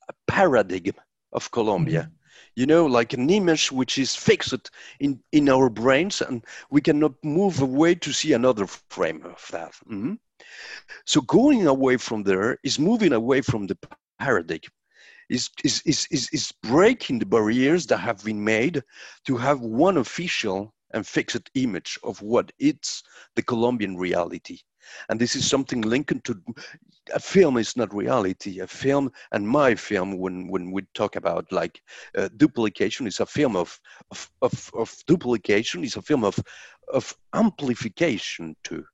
a 0.09 0.15
paradigm 0.27 0.95
of 1.33 1.51
Colombia. 1.51 2.03
Mm-hmm. 2.03 2.13
You 2.55 2.67
know, 2.67 2.87
like 2.87 3.13
an 3.13 3.29
image 3.29 3.71
which 3.71 3.99
is 3.99 4.17
fixed 4.17 4.71
in, 5.01 5.21
in 5.33 5.49
our 5.51 5.69
brains, 5.69 6.23
and 6.23 6.43
we 6.71 6.81
cannot 6.81 7.13
move 7.23 7.61
away 7.61 7.95
to 7.97 8.13
see 8.13 8.33
another 8.33 8.67
frame 8.67 9.23
of 9.25 9.47
that. 9.53 9.73
Mm-hmm. 9.91 10.15
So 11.05 11.21
going 11.21 11.67
away 11.67 11.99
from 11.99 12.23
there 12.23 12.59
is 12.63 12.79
moving 12.79 13.13
away 13.13 13.43
from 13.43 13.67
the 13.67 13.77
paradigm, 14.19 14.61
is, 15.29 15.51
is, 15.65 15.83
is, 15.85 16.07
is, 16.11 16.29
is 16.33 16.53
breaking 16.63 17.19
the 17.19 17.27
barriers 17.27 17.87
that 17.87 17.99
have 17.99 18.23
been 18.25 18.43
made 18.43 18.83
to 19.27 19.37
have 19.37 19.61
one 19.61 19.99
official 19.99 20.73
and 20.93 21.07
fixed 21.07 21.51
image 21.55 21.99
of 22.05 22.21
what 22.23 22.53
it's 22.59 23.03
the 23.35 23.43
Colombian 23.43 23.97
reality. 23.97 24.59
And 25.09 25.21
this 25.21 25.35
is 25.35 25.49
something 25.49 25.81
linked 25.81 26.25
to 26.25 26.41
a 27.13 27.19
film 27.19 27.57
is 27.57 27.77
not 27.77 27.95
reality. 27.95 28.61
A 28.61 28.67
film 28.67 29.11
and 29.33 29.49
my 29.49 29.75
film, 29.75 30.17
when, 30.19 30.49
when 30.49 30.71
we 30.71 30.83
talk 30.95 31.17
about 31.17 31.51
like 31.51 31.81
uh, 32.17 32.29
duplication, 32.37 33.07
is 33.07 33.19
a 33.19 33.27
film 33.27 33.57
of, 33.57 33.79
of, 34.13 34.31
of, 34.43 34.71
of 34.75 34.97
duplication, 35.09 35.83
is 35.83 35.97
a 35.97 36.03
film 36.03 36.25
of, 36.25 36.39
of 36.93 37.17
amplification 37.35 38.55
too 38.63 38.85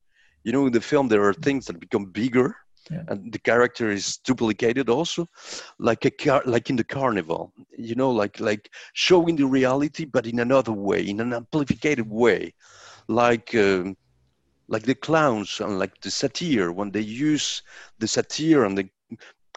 you 0.44 0.52
know 0.52 0.66
in 0.66 0.72
the 0.72 0.80
film 0.80 1.08
there 1.08 1.24
are 1.24 1.34
things 1.34 1.66
that 1.66 1.80
become 1.80 2.06
bigger 2.06 2.56
yeah. 2.90 3.02
and 3.08 3.32
the 3.32 3.38
character 3.38 3.90
is 3.90 4.18
duplicated 4.18 4.88
also 4.88 5.26
like 5.78 6.04
a 6.04 6.10
car 6.10 6.42
like 6.46 6.70
in 6.70 6.76
the 6.76 6.84
carnival 6.84 7.52
you 7.76 7.94
know 7.94 8.10
like 8.10 8.40
like 8.40 8.70
showing 8.92 9.36
the 9.36 9.46
reality 9.46 10.04
but 10.04 10.26
in 10.26 10.40
another 10.40 10.72
way 10.72 11.02
in 11.02 11.20
an 11.20 11.32
amplified 11.32 12.00
way 12.08 12.52
like 13.08 13.54
um, 13.54 13.96
like 14.68 14.82
the 14.82 14.94
clowns 14.94 15.60
and 15.60 15.78
like 15.78 16.00
the 16.00 16.10
satire 16.10 16.72
when 16.72 16.90
they 16.90 17.00
use 17.00 17.62
the 17.98 18.08
satire 18.08 18.64
and 18.64 18.78
the 18.78 18.88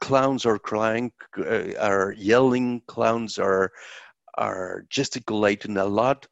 clowns 0.02 0.46
are 0.46 0.60
crying 0.60 1.12
uh, 1.38 1.74
are 1.80 2.14
yelling 2.18 2.82
clowns 2.88 3.40
are 3.40 3.72
are 4.38 4.86
gesticulating 4.90 5.78
a 5.78 5.86
lot 5.86 6.28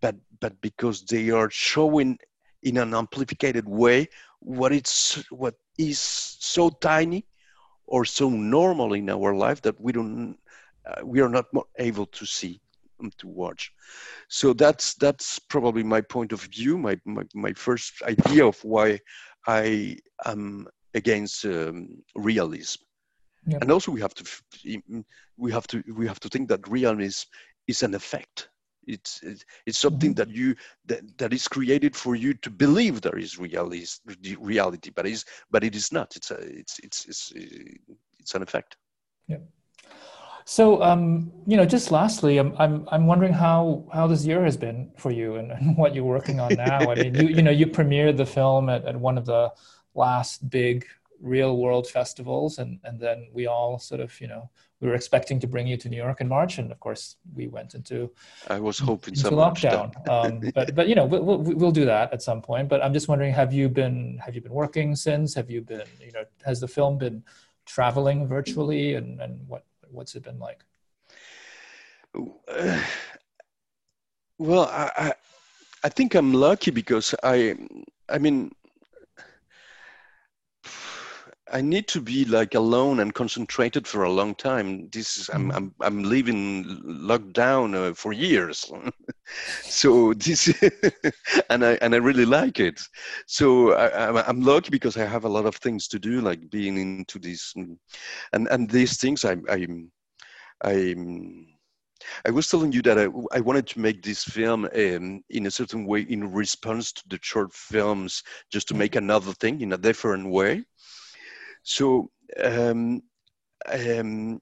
but 0.00 0.16
but 0.40 0.60
because 0.60 1.04
they 1.04 1.30
are 1.30 1.48
showing 1.50 2.18
in 2.64 2.78
an 2.78 2.94
amplified 2.94 3.64
way 3.66 4.08
what 4.44 4.72
it's 4.72 5.24
what 5.30 5.54
is 5.78 5.98
so 5.98 6.68
tiny 6.68 7.26
or 7.86 8.04
so 8.04 8.28
normal 8.28 8.92
in 8.92 9.08
our 9.10 9.34
life 9.34 9.60
that 9.62 9.80
we 9.80 9.92
don't 9.92 10.36
uh, 10.86 11.04
we 11.04 11.20
are 11.20 11.30
not 11.30 11.46
able 11.78 12.06
to 12.06 12.26
see 12.26 12.60
to 13.18 13.26
watch. 13.26 13.72
So 14.28 14.52
that's 14.52 14.94
that's 14.94 15.38
probably 15.38 15.82
my 15.82 16.00
point 16.00 16.32
of 16.32 16.42
view 16.42 16.78
my 16.78 16.98
my, 17.04 17.24
my 17.34 17.52
first 17.54 18.02
idea 18.02 18.46
of 18.46 18.62
why 18.62 18.98
i 19.46 19.96
am 20.24 20.66
against 20.94 21.44
um, 21.44 21.88
realism. 22.14 22.82
Yep. 23.46 23.62
and 23.62 23.70
also 23.70 23.92
we 23.92 24.00
have 24.00 24.14
to 24.14 24.24
we 25.36 25.52
have 25.52 25.66
to 25.66 25.82
we 25.94 26.06
have 26.06 26.20
to 26.20 26.28
think 26.28 26.48
that 26.48 26.66
realism 26.68 27.28
is 27.66 27.82
an 27.82 27.94
effect 27.94 28.48
it's 28.86 29.20
it's 29.66 29.78
something 29.78 30.14
mm-hmm. 30.14 30.30
that 30.30 30.30
you 30.30 30.54
that, 30.86 31.18
that 31.18 31.32
is 31.32 31.48
created 31.48 31.96
for 31.96 32.14
you 32.14 32.34
to 32.34 32.50
believe 32.50 33.00
there 33.00 33.18
is 33.18 33.38
reality 33.38 34.36
reality 34.40 34.90
but 34.94 35.06
is 35.06 35.24
but 35.50 35.64
it 35.64 35.74
is 35.74 35.92
not. 35.92 36.16
It's 36.16 36.30
a 36.30 36.38
it's 36.38 36.78
it's 36.80 37.06
it's 37.06 37.32
it's 38.18 38.34
an 38.34 38.42
effect. 38.42 38.76
Yeah. 39.28 39.38
So 40.44 40.82
um 40.82 41.32
you 41.46 41.56
know 41.56 41.64
just 41.64 41.90
lastly 41.90 42.36
i'm 42.36 42.54
i'm, 42.58 42.86
I'm 42.92 43.06
wondering 43.06 43.32
how 43.32 43.86
how 43.92 44.06
this 44.06 44.26
year 44.26 44.44
has 44.44 44.58
been 44.58 44.90
for 44.98 45.10
you 45.10 45.36
and, 45.36 45.50
and 45.52 45.76
what 45.76 45.94
you're 45.94 46.04
working 46.04 46.38
on 46.40 46.54
now. 46.54 46.90
I 46.90 46.94
mean 46.94 47.14
you 47.14 47.28
you 47.28 47.42
know 47.42 47.50
you 47.50 47.66
premiered 47.66 48.16
the 48.16 48.26
film 48.26 48.68
at, 48.68 48.84
at 48.84 48.96
one 48.96 49.16
of 49.16 49.24
the 49.24 49.52
last 49.94 50.50
big 50.50 50.86
real 51.20 51.56
world 51.56 51.88
festivals 51.88 52.58
and 52.58 52.78
and 52.84 53.00
then 53.00 53.28
we 53.32 53.46
all 53.46 53.78
sort 53.78 54.00
of 54.00 54.20
you 54.20 54.28
know 54.28 54.50
we 54.84 54.90
were 54.90 54.96
expecting 54.96 55.40
to 55.40 55.46
bring 55.46 55.66
you 55.66 55.78
to 55.78 55.88
New 55.88 55.96
York 55.96 56.20
in 56.20 56.28
March, 56.28 56.58
and 56.58 56.70
of 56.70 56.78
course 56.78 57.16
we 57.34 57.48
went 57.48 57.74
into 57.74 58.10
I 58.48 58.60
was 58.60 58.78
hoping 58.78 59.14
into 59.14 59.30
lockdown. 59.30 59.88
um, 60.08 60.42
but 60.54 60.74
but 60.74 60.88
you 60.88 60.94
know 60.94 61.06
we'll, 61.06 61.38
we'll 61.38 61.70
do 61.72 61.86
that 61.86 62.12
at 62.12 62.20
some 62.20 62.42
point. 62.42 62.68
But 62.68 62.84
I'm 62.84 62.92
just 62.92 63.08
wondering, 63.08 63.32
have 63.32 63.52
you 63.54 63.70
been 63.70 64.18
have 64.18 64.34
you 64.34 64.42
been 64.42 64.52
working 64.52 64.94
since? 64.94 65.32
Have 65.34 65.50
you 65.50 65.62
been 65.62 65.86
you 66.00 66.12
know 66.12 66.24
has 66.44 66.60
the 66.60 66.68
film 66.68 66.98
been 66.98 67.24
traveling 67.64 68.28
virtually, 68.28 68.94
and 68.94 69.20
and 69.22 69.40
what 69.48 69.64
what's 69.90 70.14
it 70.16 70.22
been 70.22 70.38
like? 70.38 70.62
well, 74.38 74.66
I, 74.66 74.90
I 74.96 75.12
I 75.82 75.88
think 75.88 76.14
I'm 76.14 76.34
lucky 76.34 76.70
because 76.70 77.14
I 77.22 77.56
I 78.10 78.18
mean 78.18 78.52
I 81.54 81.60
need 81.60 81.86
to 81.88 82.00
be 82.00 82.24
like 82.24 82.56
alone 82.56 82.98
and 82.98 83.14
concentrated 83.14 83.86
for 83.86 84.02
a 84.02 84.10
long 84.10 84.34
time. 84.34 84.88
This 84.90 85.16
is 85.16 85.30
I'm 85.32 85.50
mm. 85.50 85.54
I'm 85.54 85.74
I'm 85.80 86.02
living 86.02 86.80
locked 86.82 87.32
down 87.32 87.76
uh, 87.76 87.94
for 87.94 88.12
years, 88.12 88.72
so 89.62 90.14
this 90.14 90.48
and 91.50 91.64
I 91.64 91.78
and 91.80 91.94
I 91.94 91.98
really 91.98 92.24
like 92.24 92.58
it. 92.58 92.80
So 93.26 93.72
I, 93.72 94.28
I'm 94.28 94.40
lucky 94.40 94.70
because 94.70 94.96
I 94.96 95.04
have 95.04 95.24
a 95.24 95.28
lot 95.28 95.46
of 95.46 95.54
things 95.54 95.86
to 95.88 96.00
do, 96.00 96.20
like 96.20 96.50
being 96.50 96.76
into 96.76 97.20
this, 97.20 97.52
mm, 97.56 97.78
and 98.32 98.48
and 98.48 98.68
these 98.68 98.98
things 98.98 99.24
I 99.24 99.36
I 99.48 99.66
I. 100.64 100.94
I 102.26 102.30
was 102.32 102.48
telling 102.48 102.70
you 102.72 102.82
that 102.82 102.98
I, 102.98 103.06
I 103.34 103.40
wanted 103.40 103.66
to 103.68 103.80
make 103.80 104.02
this 104.02 104.24
film 104.24 104.66
um, 104.66 105.24
in 105.30 105.46
a 105.46 105.50
certain 105.50 105.86
way 105.86 106.02
in 106.02 106.30
response 106.32 106.92
to 106.92 107.02
the 107.08 107.18
short 107.22 107.54
films, 107.54 108.22
just 108.50 108.68
to 108.68 108.74
make 108.74 108.96
another 108.96 109.32
thing 109.32 109.62
in 109.62 109.72
a 109.72 109.78
different 109.78 110.28
way. 110.28 110.64
So 111.64 112.10
um, 112.42 113.02
um, 113.66 114.40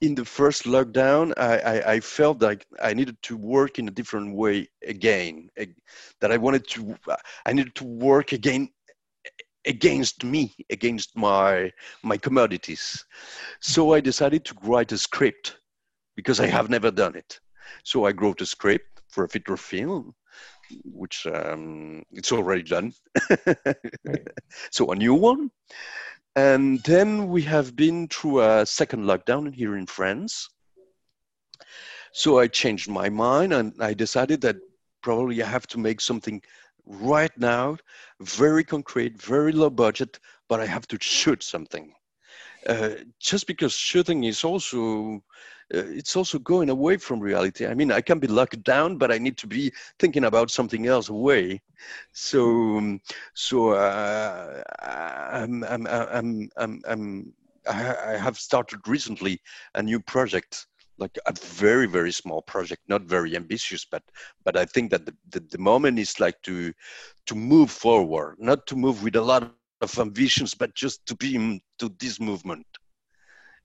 in 0.00 0.14
the 0.14 0.24
first 0.24 0.64
lockdown, 0.64 1.32
I, 1.36 1.58
I, 1.58 1.92
I, 1.94 2.00
felt 2.00 2.42
like 2.42 2.66
I 2.82 2.92
needed 2.92 3.16
to 3.22 3.36
work 3.36 3.78
in 3.78 3.88
a 3.88 3.90
different 3.90 4.34
way 4.34 4.68
again. 4.86 5.48
That 6.20 6.30
I 6.32 6.36
wanted 6.36 6.68
to, 6.68 6.96
I 7.46 7.52
needed 7.52 7.74
to 7.76 7.84
work 7.84 8.32
again 8.32 8.68
against 9.66 10.22
me, 10.22 10.54
against 10.70 11.16
my 11.16 11.72
my 12.02 12.16
commodities. 12.16 13.04
So 13.60 13.94
I 13.94 14.00
decided 14.00 14.44
to 14.44 14.54
write 14.62 14.92
a 14.92 14.98
script 14.98 15.58
because 16.14 16.40
I 16.40 16.46
have 16.46 16.70
never 16.70 16.90
done 16.90 17.16
it. 17.16 17.40
So 17.84 18.06
I 18.06 18.12
wrote 18.12 18.40
a 18.42 18.46
script 18.46 19.02
for 19.08 19.24
a 19.24 19.28
feature 19.28 19.56
film, 19.56 20.14
which 20.84 21.26
um, 21.26 22.02
it's 22.12 22.32
already 22.32 22.62
done. 22.62 22.92
so 24.70 24.90
a 24.90 24.96
new 24.96 25.14
one. 25.14 25.50
And 26.34 26.82
then 26.82 27.28
we 27.28 27.42
have 27.42 27.74
been 27.74 28.08
through 28.08 28.42
a 28.42 28.66
second 28.66 29.04
lockdown 29.04 29.54
here 29.54 29.76
in 29.76 29.86
France. 29.86 30.50
So 32.12 32.38
I 32.38 32.46
changed 32.48 32.88
my 32.88 33.08
mind 33.08 33.52
and 33.52 33.74
I 33.80 33.94
decided 33.94 34.40
that 34.42 34.56
probably 35.02 35.42
I 35.42 35.46
have 35.46 35.66
to 35.68 35.78
make 35.78 36.00
something 36.00 36.42
right 36.86 37.36
now, 37.38 37.76
very 38.20 38.64
concrete, 38.64 39.20
very 39.20 39.52
low 39.52 39.70
budget, 39.70 40.18
but 40.48 40.60
I 40.60 40.66
have 40.66 40.86
to 40.88 40.98
shoot 41.00 41.42
something. 41.42 41.92
Uh, 42.68 42.90
just 43.20 43.46
because 43.46 43.74
shooting 43.74 44.24
is 44.24 44.44
also 44.44 45.22
uh, 45.74 45.82
it's 45.86 46.14
also 46.14 46.38
going 46.38 46.70
away 46.70 46.96
from 46.96 47.18
reality. 47.18 47.66
I 47.66 47.74
mean, 47.74 47.90
I 47.90 48.00
can 48.00 48.20
be 48.20 48.28
locked 48.28 48.62
down, 48.62 48.98
but 48.98 49.10
I 49.10 49.18
need 49.18 49.36
to 49.38 49.48
be 49.48 49.72
thinking 49.98 50.24
about 50.24 50.50
something 50.50 50.86
else 50.86 51.08
away. 51.08 51.60
So, 52.12 52.44
um, 52.76 53.00
so 53.34 53.70
uh, 53.70 54.62
I'm, 54.80 55.64
I'm, 55.64 55.86
I'm, 55.88 56.50
I'm, 56.56 56.82
I'm, 56.86 57.32
I 57.68 58.16
have 58.16 58.38
started 58.38 58.86
recently 58.86 59.40
a 59.74 59.82
new 59.82 59.98
project, 59.98 60.68
like 60.98 61.18
a 61.26 61.32
very, 61.32 61.86
very 61.86 62.12
small 62.12 62.42
project, 62.42 62.82
not 62.86 63.02
very 63.02 63.34
ambitious, 63.34 63.84
but, 63.84 64.04
but 64.44 64.56
I 64.56 64.66
think 64.66 64.92
that 64.92 65.04
the, 65.04 65.14
the, 65.30 65.40
the 65.40 65.58
moment 65.58 65.98
is 65.98 66.20
like 66.20 66.40
to, 66.42 66.72
to 67.26 67.34
move 67.34 67.72
forward, 67.72 68.36
not 68.38 68.68
to 68.68 68.76
move 68.76 69.02
with 69.02 69.16
a 69.16 69.20
lot 69.20 69.52
of 69.80 69.98
ambitions, 69.98 70.54
but 70.54 70.74
just 70.74 71.04
to 71.06 71.14
be 71.16 71.60
to 71.78 71.92
this 71.98 72.20
movement. 72.20 72.66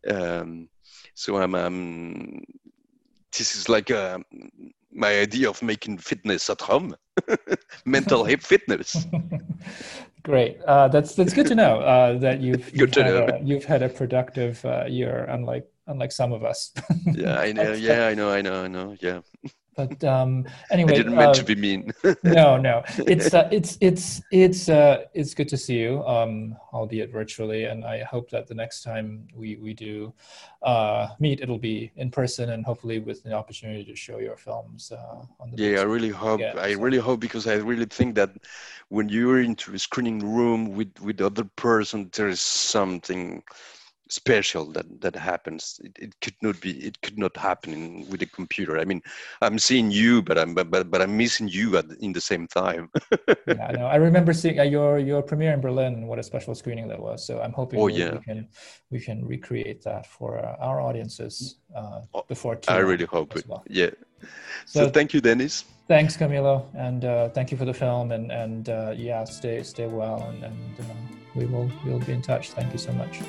Um, 0.10 0.70
so 1.14 1.38
I'm, 1.38 1.56
um, 1.56 2.44
this 3.38 3.56
is 3.56 3.70
like 3.70 3.92
uh, 3.92 4.20
my 4.92 5.20
idea 5.20 5.50
of 5.50 5.62
making 5.62 6.00
fitness 6.00 6.50
at 6.50 6.62
home, 6.62 6.96
mental 7.86 8.24
hip 8.30 8.42
fitness. 8.42 9.08
Great. 10.24 10.62
Uh, 10.64 10.88
that's 10.88 11.16
that's 11.16 11.34
good 11.34 11.48
to 11.48 11.56
know 11.56 11.80
uh, 11.80 12.18
that 12.20 12.42
you've 12.42 12.76
you've 12.76 12.94
had, 12.94 13.08
a, 13.08 13.42
you've 13.44 13.66
had, 13.66 13.82
a, 13.82 13.90
productive 13.90 14.64
uh, 14.66 14.86
year, 14.88 15.26
unlike 15.30 15.68
unlike 15.88 16.12
some 16.12 16.32
of 16.32 16.44
us. 16.44 16.72
yeah, 17.06 17.40
I 17.40 17.52
know. 17.52 17.74
Yeah, 17.74 18.06
I 18.06 18.14
know. 18.14 18.30
I 18.30 18.42
know. 18.44 18.64
I 18.64 18.68
know. 18.68 18.96
Yeah. 19.02 19.22
But 19.76 20.04
um, 20.04 20.46
anyway, 20.70 20.94
I 20.94 20.96
didn't 20.98 21.16
mean 21.16 21.30
uh, 21.30 21.34
to 21.34 21.44
be 21.46 21.56
mean. 21.56 21.94
no, 22.24 22.58
no, 22.58 22.84
it's 23.08 23.34
uh, 23.34 23.48
it's 23.52 23.78
it's 23.80 24.22
it's 24.30 24.68
uh, 24.68 25.06
it's 25.14 25.34
good 25.34 25.48
to 25.48 25.58
see 25.58 25.80
you, 25.80 26.06
um, 26.06 26.58
albeit 26.74 27.10
virtually, 27.10 27.66
and 27.66 27.86
I 27.86 28.04
hope 28.04 28.30
that 28.32 28.48
the 28.48 28.54
next 28.54 28.84
time 28.84 29.28
we 29.34 29.56
we 29.56 29.74
do 29.74 30.14
uh, 30.62 31.08
meet, 31.20 31.40
it'll 31.40 31.58
be 31.58 31.92
in 31.96 32.12
person 32.12 32.50
and 32.50 32.66
hopefully 32.66 33.00
with 33.00 33.24
the 33.24 33.32
opportunity 33.32 33.86
to 33.86 33.96
show 33.96 34.20
your 34.20 34.36
films 34.36 34.92
uh, 34.92 35.24
on 35.40 35.52
the. 35.52 35.64
Yeah, 35.64 35.80
I 35.80 35.84
really 35.84 36.10
hope. 36.10 36.42
Again, 36.42 36.60
I 36.60 36.74
so. 36.74 36.82
really 36.82 37.00
hope 37.00 37.22
because 37.22 37.48
I 37.48 37.56
really 37.56 37.86
think 37.86 38.16
that 38.16 38.32
when 38.90 39.08
you're 39.08 39.42
into 39.42 39.74
a 39.74 39.80
screening 39.80 40.20
room 40.20 40.76
with 40.76 41.00
with 41.00 41.22
other 41.22 41.46
person, 41.56 42.10
there 42.14 42.28
is 42.28 42.42
something 42.42 43.42
special 44.12 44.66
that 44.74 45.02
that 45.02 45.16
happens. 45.16 45.80
It, 45.84 45.98
it 46.00 46.22
could 46.22 46.36
not 46.42 46.60
be 46.60 46.72
it 46.90 47.02
could 47.02 47.18
not 47.18 47.36
happen 47.38 47.74
in, 47.74 48.10
with 48.10 48.22
a 48.22 48.26
computer. 48.26 48.78
I 48.78 48.86
mean 48.86 49.02
i'm 49.42 49.58
seeing 49.58 49.90
you 49.90 50.22
but 50.22 50.38
i'm 50.38 50.54
but 50.54 50.70
but, 50.70 50.92
but 50.92 51.02
i'm 51.02 51.16
missing 51.18 51.48
you 51.48 51.78
at 51.78 51.86
in 52.00 52.12
the 52.14 52.22
same 52.22 52.48
time. 52.48 52.90
Yeah 53.48 53.68
i 53.70 53.72
know. 53.72 53.86
I 53.86 53.96
remember 53.96 54.34
seeing 54.34 54.60
uh, 54.60 54.64
your 54.64 55.00
your 55.00 55.22
premiere 55.22 55.54
in 55.54 55.62
berlin 55.62 56.08
what 56.08 56.20
a 56.20 56.24
special 56.24 56.54
screening 56.56 56.88
that 56.90 57.00
was. 57.00 57.26
So 57.26 57.42
i'm 57.42 57.54
hoping 57.54 57.80
oh, 57.80 57.86
we, 57.86 57.94
yeah. 57.94 58.14
we 58.14 58.20
can 58.20 58.48
we 58.90 59.00
can 59.00 59.26
recreate 59.26 59.82
that 59.84 60.06
for 60.06 60.40
uh, 60.40 60.68
our 60.68 60.82
audiences 60.82 61.56
uh, 61.76 62.02
oh, 62.14 62.24
before 62.28 62.60
i 62.68 62.78
really 62.78 63.06
hope 63.06 63.36
it 63.36 63.46
well. 63.48 63.64
yeah. 63.68 63.92
So, 64.66 64.86
so, 64.86 64.90
thank 64.90 65.14
you 65.14 65.22
dennis. 65.22 65.66
thanks 65.88 66.16
camilo 66.18 66.56
and 66.88 67.06
uh, 67.06 67.30
thank 67.30 67.52
you 67.52 67.58
for 67.58 67.66
the 67.66 67.74
film 67.74 68.12
and 68.12 68.32
and 68.44 68.70
uh, 68.70 68.94
yeah 68.96 69.24
stay 69.24 69.64
stay 69.64 69.88
well 69.88 70.20
and, 70.30 70.44
and 70.44 70.80
uh, 70.80 70.84
we 71.36 71.46
will 71.46 71.72
we'll 71.86 72.00
be 72.00 72.14
in 72.14 72.22
touch. 72.22 72.52
Thank 72.52 72.74
you 72.74 72.78
so 72.78 72.92
much 72.92 73.22